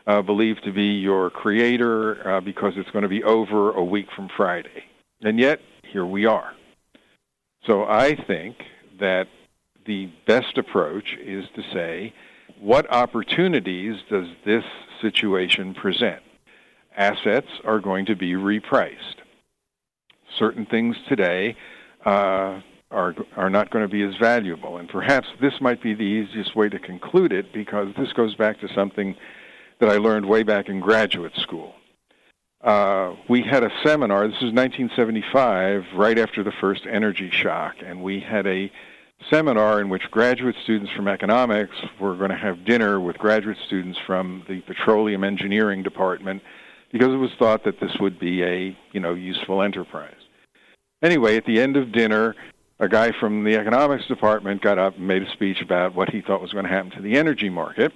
uh, 0.06 0.22
believe 0.22 0.60
to 0.62 0.72
be 0.72 0.94
your 0.94 1.30
creator 1.30 2.28
uh, 2.28 2.40
because 2.40 2.74
it's 2.76 2.90
going 2.90 3.02
to 3.02 3.08
be 3.08 3.22
over 3.22 3.72
a 3.72 3.84
week 3.84 4.06
from 4.14 4.28
Friday. 4.36 4.84
And 5.22 5.38
yet, 5.38 5.60
here 5.92 6.06
we 6.06 6.26
are. 6.26 6.52
So 7.66 7.84
I 7.84 8.16
think 8.26 8.56
that 8.98 9.28
the 9.86 10.10
best 10.26 10.58
approach 10.58 11.16
is 11.20 11.44
to 11.54 11.62
say, 11.72 12.12
what 12.60 12.90
opportunities 12.92 13.96
does 14.10 14.26
this 14.44 14.64
situation 15.00 15.74
present? 15.74 16.22
Assets 16.96 17.48
are 17.64 17.80
going 17.80 18.06
to 18.06 18.16
be 18.16 18.32
repriced. 18.32 19.16
Certain 20.38 20.66
things 20.66 20.96
today 21.08 21.56
uh, 22.04 22.60
are 22.90 23.14
are 23.36 23.50
not 23.50 23.70
going 23.70 23.84
to 23.84 23.90
be 23.90 24.02
as 24.02 24.14
valuable, 24.20 24.76
and 24.76 24.88
perhaps 24.88 25.26
this 25.40 25.54
might 25.60 25.82
be 25.82 25.94
the 25.94 26.02
easiest 26.02 26.54
way 26.54 26.68
to 26.68 26.78
conclude 26.78 27.32
it 27.32 27.52
because 27.52 27.88
this 27.96 28.12
goes 28.12 28.34
back 28.34 28.60
to 28.60 28.68
something 28.74 29.16
that 29.82 29.90
I 29.90 29.96
learned 29.96 30.26
way 30.26 30.44
back 30.44 30.68
in 30.68 30.78
graduate 30.78 31.36
school. 31.36 31.74
Uh, 32.62 33.16
we 33.28 33.42
had 33.42 33.64
a 33.64 33.70
seminar. 33.84 34.28
This 34.28 34.40
was 34.40 34.52
1975, 34.52 35.82
right 35.96 36.16
after 36.20 36.44
the 36.44 36.52
first 36.60 36.86
energy 36.88 37.30
shock, 37.32 37.74
and 37.84 38.00
we 38.00 38.20
had 38.20 38.46
a 38.46 38.70
seminar 39.28 39.80
in 39.80 39.88
which 39.88 40.08
graduate 40.12 40.54
students 40.62 40.92
from 40.92 41.08
economics 41.08 41.74
were 41.98 42.14
going 42.14 42.30
to 42.30 42.36
have 42.36 42.64
dinner 42.64 43.00
with 43.00 43.18
graduate 43.18 43.56
students 43.66 43.98
from 44.06 44.44
the 44.48 44.60
petroleum 44.60 45.24
engineering 45.24 45.82
department 45.82 46.42
because 46.92 47.08
it 47.08 47.16
was 47.16 47.32
thought 47.36 47.64
that 47.64 47.80
this 47.80 47.96
would 47.98 48.20
be 48.20 48.44
a 48.44 48.76
you 48.92 49.00
know 49.00 49.14
useful 49.14 49.62
enterprise. 49.62 50.14
Anyway, 51.02 51.36
at 51.36 51.44
the 51.44 51.60
end 51.60 51.76
of 51.76 51.90
dinner, 51.90 52.36
a 52.78 52.88
guy 52.88 53.10
from 53.18 53.42
the 53.42 53.56
economics 53.56 54.06
department 54.06 54.62
got 54.62 54.78
up 54.78 54.96
and 54.96 55.08
made 55.08 55.22
a 55.22 55.32
speech 55.32 55.60
about 55.60 55.92
what 55.92 56.08
he 56.08 56.20
thought 56.20 56.40
was 56.40 56.52
going 56.52 56.66
to 56.66 56.70
happen 56.70 56.92
to 56.92 57.02
the 57.02 57.16
energy 57.16 57.50
market. 57.50 57.92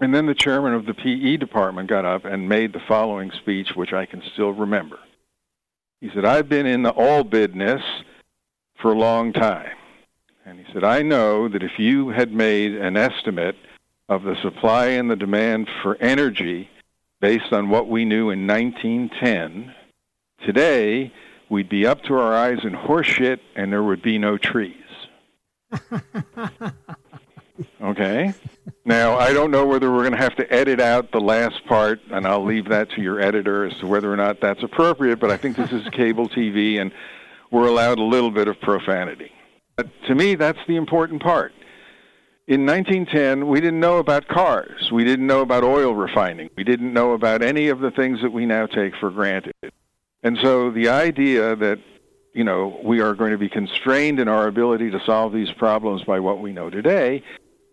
And 0.00 0.14
then 0.14 0.26
the 0.26 0.34
chairman 0.34 0.74
of 0.74 0.86
the 0.86 0.94
PE 0.94 1.38
department 1.38 1.88
got 1.88 2.04
up 2.04 2.24
and 2.24 2.48
made 2.48 2.72
the 2.72 2.80
following 2.86 3.32
speech, 3.32 3.74
which 3.74 3.92
I 3.92 4.06
can 4.06 4.22
still 4.32 4.52
remember. 4.52 4.98
He 6.00 6.10
said, 6.14 6.24
I've 6.24 6.48
been 6.48 6.66
in 6.66 6.82
the 6.82 6.90
all 6.90 7.24
business 7.24 7.82
for 8.80 8.92
a 8.92 8.98
long 8.98 9.32
time. 9.32 9.72
And 10.46 10.58
he 10.58 10.72
said, 10.72 10.84
I 10.84 11.02
know 11.02 11.48
that 11.48 11.62
if 11.62 11.78
you 11.78 12.10
had 12.10 12.32
made 12.32 12.74
an 12.74 12.96
estimate 12.96 13.56
of 14.08 14.22
the 14.22 14.36
supply 14.40 14.86
and 14.86 15.10
the 15.10 15.16
demand 15.16 15.68
for 15.82 15.96
energy 15.96 16.70
based 17.20 17.52
on 17.52 17.68
what 17.68 17.88
we 17.88 18.04
knew 18.04 18.30
in 18.30 18.46
1910, 18.46 19.74
today 20.46 21.12
we'd 21.48 21.68
be 21.68 21.86
up 21.86 22.02
to 22.04 22.14
our 22.14 22.34
eyes 22.34 22.60
in 22.62 22.72
horseshit 22.72 23.40
and 23.56 23.72
there 23.72 23.82
would 23.82 24.00
be 24.00 24.16
no 24.16 24.38
trees. 24.38 24.74
okay? 27.82 28.34
Now, 28.84 29.18
I 29.18 29.32
don't 29.32 29.50
know 29.50 29.66
whether 29.66 29.92
we're 29.92 30.02
going 30.02 30.12
to 30.12 30.18
have 30.18 30.36
to 30.36 30.52
edit 30.52 30.80
out 30.80 31.12
the 31.12 31.20
last 31.20 31.64
part, 31.66 32.00
and 32.10 32.26
I'll 32.26 32.44
leave 32.44 32.68
that 32.68 32.90
to 32.92 33.02
your 33.02 33.20
editor 33.20 33.64
as 33.64 33.76
to 33.78 33.86
whether 33.86 34.12
or 34.12 34.16
not 34.16 34.40
that's 34.40 34.62
appropriate, 34.62 35.20
but 35.20 35.30
I 35.30 35.36
think 35.36 35.56
this 35.56 35.72
is 35.72 35.86
cable 35.90 36.28
TV 36.28 36.80
and 36.80 36.92
we're 37.50 37.66
allowed 37.66 37.98
a 37.98 38.02
little 38.02 38.30
bit 38.30 38.48
of 38.48 38.60
profanity. 38.60 39.32
But 39.76 39.88
to 40.06 40.14
me, 40.14 40.34
that's 40.34 40.58
the 40.66 40.76
important 40.76 41.22
part. 41.22 41.52
In 42.46 42.64
1910, 42.64 43.46
we 43.46 43.60
didn't 43.60 43.80
know 43.80 43.98
about 43.98 44.26
cars. 44.26 44.90
We 44.90 45.04
didn't 45.04 45.26
know 45.26 45.42
about 45.42 45.64
oil 45.64 45.94
refining. 45.94 46.48
We 46.56 46.64
didn't 46.64 46.92
know 46.92 47.12
about 47.12 47.42
any 47.42 47.68
of 47.68 47.80
the 47.80 47.90
things 47.90 48.22
that 48.22 48.32
we 48.32 48.46
now 48.46 48.66
take 48.66 48.96
for 48.96 49.10
granted. 49.10 49.54
And 50.22 50.38
so 50.42 50.70
the 50.70 50.88
idea 50.88 51.54
that, 51.56 51.78
you 52.32 52.44
know, 52.44 52.80
we 52.82 53.00
are 53.00 53.14
going 53.14 53.32
to 53.32 53.38
be 53.38 53.50
constrained 53.50 54.18
in 54.18 54.28
our 54.28 54.46
ability 54.46 54.90
to 54.90 55.00
solve 55.04 55.32
these 55.32 55.50
problems 55.52 56.04
by 56.04 56.20
what 56.20 56.40
we 56.40 56.52
know 56.52 56.70
today 56.70 57.22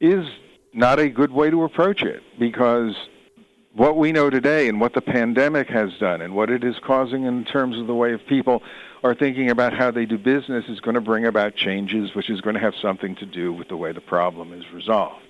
is 0.05 0.25
not 0.73 0.99
a 0.99 1.09
good 1.09 1.31
way 1.31 1.49
to 1.49 1.63
approach 1.63 2.01
it 2.03 2.21
because 2.39 2.95
what 3.73 3.97
we 3.97 4.11
know 4.11 4.29
today 4.29 4.69
and 4.69 4.79
what 4.79 4.93
the 4.93 5.01
pandemic 5.01 5.67
has 5.67 5.89
done 5.99 6.21
and 6.21 6.33
what 6.33 6.49
it 6.49 6.63
is 6.63 6.75
causing 6.85 7.25
in 7.25 7.43
terms 7.43 7.77
of 7.77 7.87
the 7.87 7.93
way 7.93 8.13
of 8.13 8.25
people 8.27 8.63
are 9.03 9.13
thinking 9.13 9.49
about 9.49 9.73
how 9.73 9.91
they 9.91 10.05
do 10.05 10.17
business 10.17 10.63
is 10.69 10.79
going 10.79 10.95
to 10.95 11.01
bring 11.01 11.25
about 11.25 11.55
changes 11.55 12.15
which 12.15 12.29
is 12.29 12.41
going 12.41 12.55
to 12.55 12.61
have 12.61 12.73
something 12.81 13.15
to 13.15 13.25
do 13.25 13.51
with 13.51 13.67
the 13.67 13.77
way 13.77 13.91
the 13.91 14.01
problem 14.01 14.53
is 14.53 14.63
resolved. 14.73 15.25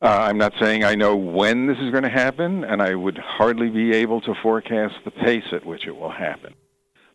Uh, 0.00 0.18
I'm 0.22 0.38
not 0.38 0.52
saying 0.60 0.82
I 0.82 0.96
know 0.96 1.14
when 1.14 1.66
this 1.66 1.78
is 1.78 1.92
going 1.92 2.02
to 2.02 2.08
happen, 2.08 2.64
and 2.64 2.82
I 2.82 2.94
would 2.96 3.18
hardly 3.18 3.70
be 3.70 3.92
able 3.92 4.20
to 4.22 4.34
forecast 4.42 4.94
the 5.04 5.12
pace 5.12 5.44
at 5.52 5.64
which 5.64 5.86
it 5.86 5.96
will 5.96 6.10
happen. 6.10 6.54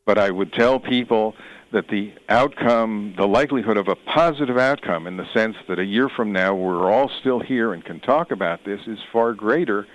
But 0.05 0.17
I 0.17 0.31
would 0.31 0.53
tell 0.53 0.79
people 0.79 1.35
that 1.71 1.87
the 1.89 2.13
outcome, 2.29 3.13
the 3.17 3.27
likelihood 3.27 3.77
of 3.77 3.87
a 3.87 3.95
positive 3.95 4.57
outcome 4.57 5.07
in 5.07 5.17
the 5.17 5.25
sense 5.33 5.55
that 5.67 5.79
a 5.79 5.85
year 5.85 6.09
from 6.09 6.31
now 6.31 6.55
we're 6.55 6.91
all 6.91 7.09
still 7.19 7.39
here 7.39 7.73
and 7.73 7.83
can 7.83 7.99
talk 7.99 8.31
about 8.31 8.63
this 8.63 8.79
is 8.87 8.99
far 9.11 9.33
greater 9.33 9.85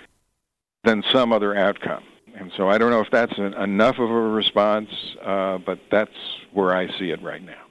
than 0.84 1.02
some 1.12 1.32
other 1.32 1.56
outcome. 1.56 2.04
And 2.34 2.50
so 2.56 2.68
I 2.68 2.78
don't 2.78 2.90
know 2.90 3.00
if 3.00 3.10
that's 3.10 3.36
an, 3.38 3.54
enough 3.54 3.98
of 3.98 4.10
a 4.10 4.20
response, 4.20 4.88
uh, 5.22 5.58
but 5.58 5.78
that's 5.90 6.10
where 6.52 6.74
I 6.74 6.88
see 6.98 7.10
it 7.10 7.22
right 7.22 7.42
now. 7.42 7.62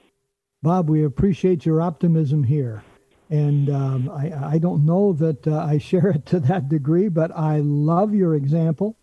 Bob, 0.62 0.88
we 0.88 1.04
appreciate 1.04 1.66
your 1.66 1.82
optimism 1.82 2.44
here. 2.44 2.84
And 3.30 3.70
um, 3.70 4.10
I, 4.10 4.54
I, 4.54 4.58
don't 4.58 4.84
know 4.84 5.14
that 5.14 5.46
uh, 5.46 5.58
I 5.58 5.78
share 5.78 6.08
it 6.10 6.26
to 6.26 6.40
that 6.40 6.68
degree, 6.68 7.08
but 7.08 7.30
I 7.34 7.60
love 7.60 8.14
your 8.14 8.34
example. 8.34 8.96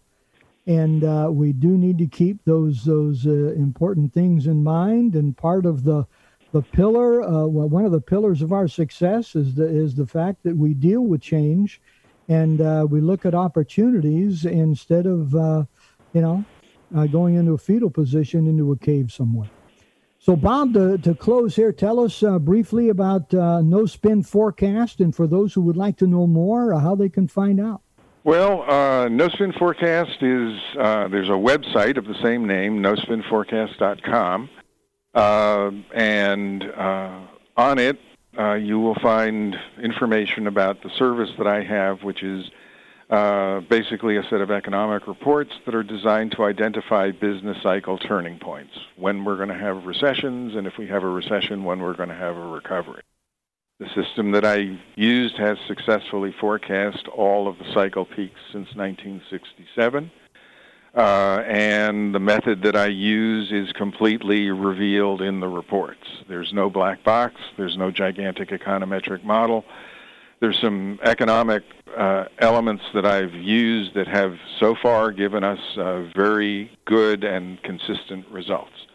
And 0.70 1.04
uh, 1.04 1.30
we 1.32 1.52
do 1.52 1.70
need 1.70 1.98
to 1.98 2.06
keep 2.06 2.46
those 2.46 2.86
those 2.86 3.26
uh, 3.26 3.54
important 3.54 4.14
things 4.14 4.46
in 4.46 4.64
mind. 4.64 5.16
And 5.16 5.36
part 5.36 5.66
of 5.66 5.84
the 5.84 6.06
the 6.52 6.62
pillar, 6.62 7.24
uh, 7.24 7.48
one 7.48 7.86
of 7.86 7.92
the 7.92 8.00
pillars 8.00 8.44
of 8.44 8.54
our 8.54 8.68
success 8.68 9.36
is 9.36 9.56
the 9.56 9.66
is 9.66 9.96
the 9.96 10.06
fact 10.06 10.44
that 10.44 10.56
we 10.56 10.76
deal 10.76 11.02
with 11.02 11.22
change 11.22 11.82
and 12.28 12.62
uh, 12.62 12.86
we 12.88 13.02
look 13.02 13.26
at 13.26 13.34
opportunities 13.34 14.46
instead 14.46 15.08
of, 15.08 15.34
uh, 15.34 15.64
you 16.14 16.22
know, 16.22 16.46
uh, 16.96 17.08
going 17.08 17.34
into 17.34 17.54
a 17.54 17.58
fetal 17.58 17.90
position 17.90 18.46
into 18.46 18.72
a 18.72 18.78
cave 18.78 19.12
somewhere. 19.12 19.50
So, 20.20 20.36
Bob, 20.36 20.76
to, 20.76 21.00
to 21.00 21.16
close 21.16 21.56
here, 21.56 21.72
tell 21.72 22.00
us 22.00 22.24
briefly 22.42 22.90
about 22.90 23.34
No 23.34 23.88
Spin 23.88 24.22
Forecast, 24.22 25.00
and 25.00 25.16
for 25.16 25.26
those 25.26 25.56
who 25.56 25.62
would 25.62 25.78
like 25.78 25.98
to 25.98 26.06
know 26.06 26.28
more, 26.28 26.80
how 26.80 26.94
they 26.94 27.10
can 27.10 27.28
find 27.28 27.60
out. 27.60 27.82
Well, 28.30 29.10
No 29.10 29.28
Spin 29.30 29.54
Forecast 29.54 30.22
is 30.22 30.62
there's 30.76 31.30
a 31.30 31.32
website 31.32 31.98
of 31.98 32.06
the 32.06 32.14
same 32.22 32.46
name, 32.46 32.80
nospinforecast.com, 32.84 34.50
and 35.16 36.64
on 37.58 37.80
it 37.80 38.00
uh, 38.38 38.54
you 38.54 38.80
will 38.80 38.94
find 38.94 39.58
information 39.82 40.46
about 40.46 40.84
the 40.84 40.92
service 40.92 41.32
that 41.40 41.48
I 41.48 41.64
have, 41.64 42.04
which 42.04 42.22
is 42.22 42.52
uh, 43.10 43.62
basically 43.62 44.18
a 44.18 44.24
set 44.30 44.42
of 44.42 44.52
economic 44.52 45.08
reports 45.08 45.54
that 45.66 45.74
are 45.74 45.82
designed 45.82 46.34
to 46.34 46.44
identify 46.44 47.10
business 47.10 47.58
cycle 47.64 47.98
turning 47.98 48.38
points, 48.38 48.78
when 48.96 49.26
we're 49.26 49.38
going 49.38 49.50
to 49.50 49.58
have 49.58 49.88
recessions, 49.88 50.56
and 50.56 50.68
if 50.68 50.78
we 50.78 50.86
have 50.86 51.02
a 51.02 51.10
recession, 51.10 51.64
when 51.64 51.80
we're 51.80 51.96
going 51.96 52.10
to 52.10 52.16
have 52.16 52.38
a 52.38 52.48
recovery. 52.48 53.02
The 53.80 53.88
system 53.96 54.32
that 54.32 54.44
I 54.44 54.78
used 54.96 55.38
has 55.38 55.58
successfully 55.66 56.36
forecast 56.38 57.08
all 57.08 57.48
of 57.48 57.58
the 57.60 57.74
cycle 57.74 58.04
peaks 58.04 58.40
since 58.52 58.68
1967. 58.76 60.12
Uh, 60.94 61.44
and 61.48 62.14
the 62.14 62.20
method 62.20 62.64
that 62.64 62.76
I 62.76 62.88
use 62.88 63.54
is 63.54 63.72
completely 63.72 64.50
revealed 64.50 65.22
in 65.22 65.40
the 65.40 65.48
reports. 65.48 66.06
There's 66.28 66.52
no 66.52 66.70
black 66.70 67.06
box. 67.06 67.36
There's 67.56 67.78
no 67.78 67.90
gigantic 67.90 68.50
econometric 68.50 69.24
model. 69.24 69.64
There's 70.42 70.60
some 70.60 71.00
economic 71.04 71.64
uh, 71.98 72.26
elements 72.40 72.84
that 72.94 73.06
I've 73.06 73.34
used 73.34 73.94
that 73.94 74.08
have 74.08 74.38
so 74.60 74.76
far 74.76 75.12
given 75.14 75.46
us 75.46 75.60
uh, 75.78 76.04
very 76.14 76.70
good 76.84 77.24
and 77.24 77.62
consistent 77.64 78.28
results. 78.30 78.88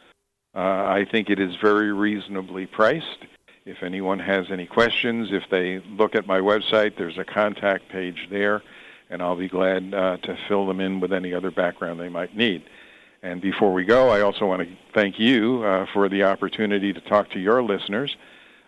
Uh, 0.55 0.59
I 0.59 1.07
think 1.11 1.31
it 1.31 1.41
is 1.41 1.55
very 1.63 1.91
reasonably 1.91 2.67
priced. 2.67 3.25
If 3.67 3.83
anyone 3.83 4.19
has 4.19 4.51
any 4.51 4.67
questions, 4.67 5.29
if 5.33 5.45
they 5.51 5.79
look 5.81 6.15
at 6.15 6.27
my 6.27 6.41
website, 6.41 6.97
there's 6.99 7.19
a 7.19 7.25
contact 7.25 7.89
page 7.89 8.29
there 8.31 8.63
and 9.11 9.23
I'll 9.23 9.37
be 9.37 9.49
glad 9.49 9.95
uh, 9.95 10.17
to 10.19 10.39
fill 10.49 10.67
them 10.67 10.81
in 10.81 11.01
with 11.01 11.13
any 11.13 11.33
other 11.33 11.51
background 11.51 12.01
they 12.01 12.09
might 12.09 12.37
need. 12.37 12.65
And 13.23 13.41
before 13.41 13.73
we 13.73 13.85
go, 13.85 14.11
I 14.11 14.21
also 14.21 14.47
want 14.47 14.63
to 14.63 14.77
thank 14.93 15.19
you 15.19 15.63
uh, 15.65 15.87
for 15.93 16.09
the 16.09 16.25
opportunity 16.25 16.93
to 16.93 17.01
talk 17.01 17.31
to 17.31 17.39
your 17.39 17.63
listeners. 17.63 18.17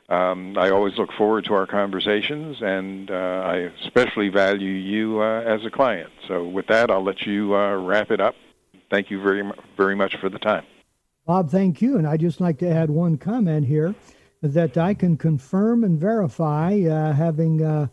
Um, 0.09 0.57
I 0.57 0.71
always 0.71 0.97
look 0.97 1.13
forward 1.13 1.45
to 1.47 1.55
our 1.55 1.67
conversations, 1.67 2.59
and 2.63 3.11
uh, 3.11 3.15
I 3.15 3.57
especially 3.85 4.29
value 4.29 4.71
you 4.71 5.21
uh, 5.21 5.43
as 5.43 5.65
a 5.65 5.71
client. 5.71 6.11
So, 6.29 6.47
with 6.47 6.69
that, 6.69 6.93
I'll 6.93 7.03
let 7.03 7.23
you 7.23 7.57
uh, 7.57 7.75
wrap 7.75 8.13
it 8.13 8.21
up. 8.21 8.37
Thank 8.89 9.11
you 9.11 9.21
very, 9.21 9.43
very 9.77 9.97
much 9.97 10.17
for 10.17 10.29
the 10.29 10.39
time. 10.39 10.65
Bob, 11.27 11.51
thank 11.51 11.83
you. 11.83 11.99
And 11.99 12.07
I'd 12.07 12.21
just 12.21 12.41
like 12.41 12.59
to 12.59 12.71
add 12.71 12.89
one 12.89 13.19
comment 13.19 13.67
here 13.67 13.97
that 14.49 14.77
I 14.77 14.95
can 14.95 15.17
confirm 15.17 15.85
and 15.85 15.99
verify, 15.99 16.81
uh, 16.81 17.13
having 17.13 17.63
uh, 17.63 17.89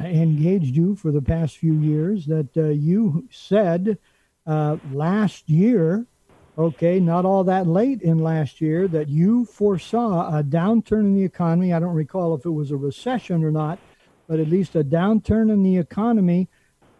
engaged 0.00 0.76
you 0.76 0.96
for 0.96 1.10
the 1.10 1.22
past 1.22 1.58
few 1.58 1.74
years, 1.74 2.26
that 2.26 2.56
uh, 2.56 2.68
you 2.68 3.28
said 3.30 3.98
uh, 4.46 4.76
last 4.92 5.48
year, 5.48 6.06
okay, 6.56 7.00
not 7.00 7.24
all 7.24 7.44
that 7.44 7.66
late 7.66 8.02
in 8.02 8.18
last 8.18 8.60
year, 8.60 8.88
that 8.88 9.08
you 9.08 9.44
foresaw 9.46 10.36
a 10.36 10.42
downturn 10.42 11.00
in 11.00 11.14
the 11.14 11.24
economy. 11.24 11.72
I 11.72 11.80
don't 11.80 11.94
recall 11.94 12.34
if 12.34 12.44
it 12.44 12.50
was 12.50 12.70
a 12.70 12.76
recession 12.76 13.44
or 13.44 13.50
not, 13.50 13.78
but 14.26 14.40
at 14.40 14.48
least 14.48 14.76
a 14.76 14.84
downturn 14.84 15.50
in 15.50 15.62
the 15.62 15.78
economy 15.78 16.48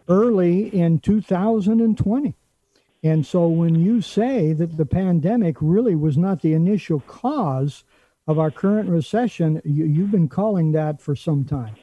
early 0.07 0.67
in 0.67 0.99
2020. 0.99 2.35
And 3.03 3.25
so 3.25 3.47
when 3.47 3.75
you 3.75 4.01
say 4.01 4.53
that 4.53 4.77
the 4.77 4.85
pandemic 4.85 5.57
really 5.59 5.95
was 5.95 6.17
not 6.17 6.41
the 6.41 6.53
initial 6.53 6.99
cause 7.01 7.83
of 8.27 8.39
our 8.39 8.51
current 8.51 8.89
recession, 8.89 9.61
you, 9.65 10.01
have 10.01 10.11
been 10.11 10.29
calling 10.29 10.71
that 10.73 11.01
for 11.01 11.15
some 11.15 11.43
time. 11.43 11.75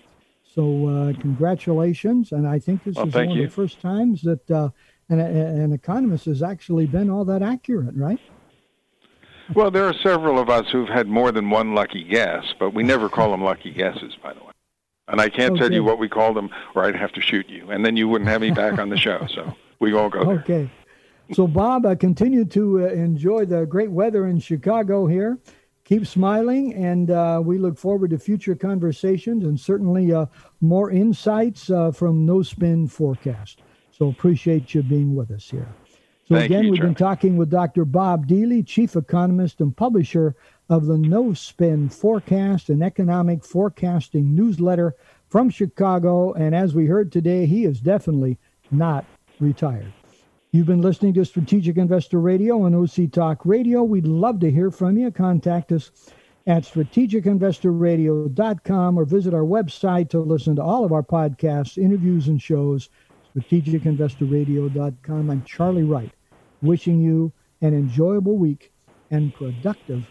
So 0.54 0.86
uh, 0.88 1.12
congratulations. 1.20 2.32
And 2.32 2.46
I 2.46 2.58
think 2.58 2.84
this 2.84 2.96
well, 2.96 3.08
is 3.08 3.14
one 3.14 3.30
you. 3.30 3.44
of 3.44 3.50
the 3.50 3.54
first 3.54 3.80
times 3.80 4.22
that 4.22 4.50
uh, 4.50 4.70
an, 5.08 5.20
an 5.20 5.72
economist 5.72 6.26
has 6.26 6.42
actually 6.42 6.86
been 6.86 7.10
all 7.10 7.24
that 7.26 7.42
accurate, 7.42 7.94
right? 7.94 8.20
Well, 9.54 9.70
there 9.70 9.86
are 9.86 9.94
several 10.02 10.38
of 10.38 10.50
us 10.50 10.66
who've 10.70 10.88
had 10.88 11.06
more 11.06 11.32
than 11.32 11.48
one 11.48 11.74
lucky 11.74 12.04
guess, 12.04 12.44
but 12.58 12.74
we 12.74 12.82
never 12.82 13.08
call 13.08 13.30
them 13.30 13.42
lucky 13.42 13.72
guesses, 13.72 14.14
by 14.22 14.34
the 14.34 14.40
way. 14.40 14.52
And 15.08 15.20
I 15.22 15.30
can't 15.30 15.52
okay. 15.52 15.60
tell 15.60 15.72
you 15.72 15.82
what 15.82 15.98
we 15.98 16.08
call 16.08 16.34
them, 16.34 16.50
or 16.74 16.84
I'd 16.84 16.94
have 16.94 17.12
to 17.12 17.20
shoot 17.22 17.48
you, 17.48 17.70
and 17.70 17.84
then 17.84 17.96
you 17.96 18.08
wouldn't 18.08 18.28
have 18.28 18.42
me 18.42 18.50
back 18.50 18.78
on 18.78 18.90
the 18.90 18.98
show. 18.98 19.26
So 19.34 19.54
we 19.80 19.94
all 19.94 20.10
go 20.10 20.22
there. 20.22 20.40
Okay. 20.40 20.70
So, 21.32 21.46
Bob, 21.46 21.86
I 21.86 21.94
continue 21.94 22.44
to 22.46 22.84
uh, 22.84 22.88
enjoy 22.88 23.46
the 23.46 23.64
great 23.64 23.90
weather 23.90 24.26
in 24.26 24.38
Chicago 24.38 25.06
here. 25.06 25.38
Keep 25.88 26.06
smiling, 26.06 26.74
and 26.74 27.10
uh, 27.10 27.40
we 27.42 27.56
look 27.56 27.78
forward 27.78 28.10
to 28.10 28.18
future 28.18 28.54
conversations 28.54 29.44
and 29.44 29.58
certainly 29.58 30.12
uh, 30.12 30.26
more 30.60 30.90
insights 30.90 31.70
uh, 31.70 31.90
from 31.90 32.26
No 32.26 32.42
Spin 32.42 32.86
Forecast. 32.86 33.62
So, 33.90 34.08
appreciate 34.08 34.74
you 34.74 34.82
being 34.82 35.16
with 35.16 35.30
us 35.30 35.48
here. 35.48 35.66
So, 36.28 36.34
Thank 36.34 36.44
again, 36.44 36.64
you, 36.64 36.72
we've 36.72 36.80
Charlie. 36.80 36.90
been 36.90 36.94
talking 36.94 37.36
with 37.38 37.48
Dr. 37.48 37.86
Bob 37.86 38.26
Dieli, 38.26 38.66
Chief 38.66 38.96
Economist 38.96 39.62
and 39.62 39.74
publisher 39.74 40.36
of 40.68 40.84
the 40.84 40.98
No 40.98 41.32
Spin 41.32 41.88
Forecast 41.88 42.68
and 42.68 42.82
Economic 42.82 43.42
Forecasting 43.42 44.34
newsletter 44.34 44.94
from 45.30 45.48
Chicago. 45.48 46.34
And 46.34 46.54
as 46.54 46.74
we 46.74 46.84
heard 46.84 47.10
today, 47.10 47.46
he 47.46 47.64
is 47.64 47.80
definitely 47.80 48.36
not 48.70 49.06
retired. 49.40 49.94
You've 50.58 50.66
been 50.66 50.82
listening 50.82 51.14
to 51.14 51.24
Strategic 51.24 51.76
Investor 51.76 52.18
Radio 52.18 52.62
on 52.62 52.74
OC 52.74 53.12
Talk 53.12 53.46
Radio. 53.46 53.84
We'd 53.84 54.08
love 54.08 54.40
to 54.40 54.50
hear 54.50 54.72
from 54.72 54.98
you. 54.98 55.12
Contact 55.12 55.70
us 55.70 55.92
at 56.48 56.64
strategicinvestorradio.com 56.64 58.98
or 58.98 59.04
visit 59.04 59.34
our 59.34 59.42
website 59.42 60.10
to 60.10 60.18
listen 60.18 60.56
to 60.56 60.62
all 60.62 60.84
of 60.84 60.90
our 60.90 61.04
podcasts, 61.04 61.78
interviews, 61.78 62.26
and 62.26 62.42
shows, 62.42 62.88
strategicinvestorradio.com. 63.36 65.30
I'm 65.30 65.44
Charlie 65.44 65.84
Wright, 65.84 66.10
wishing 66.60 67.00
you 67.00 67.32
an 67.60 67.72
enjoyable 67.72 68.36
week 68.36 68.72
and 69.12 69.32
productive 69.32 70.10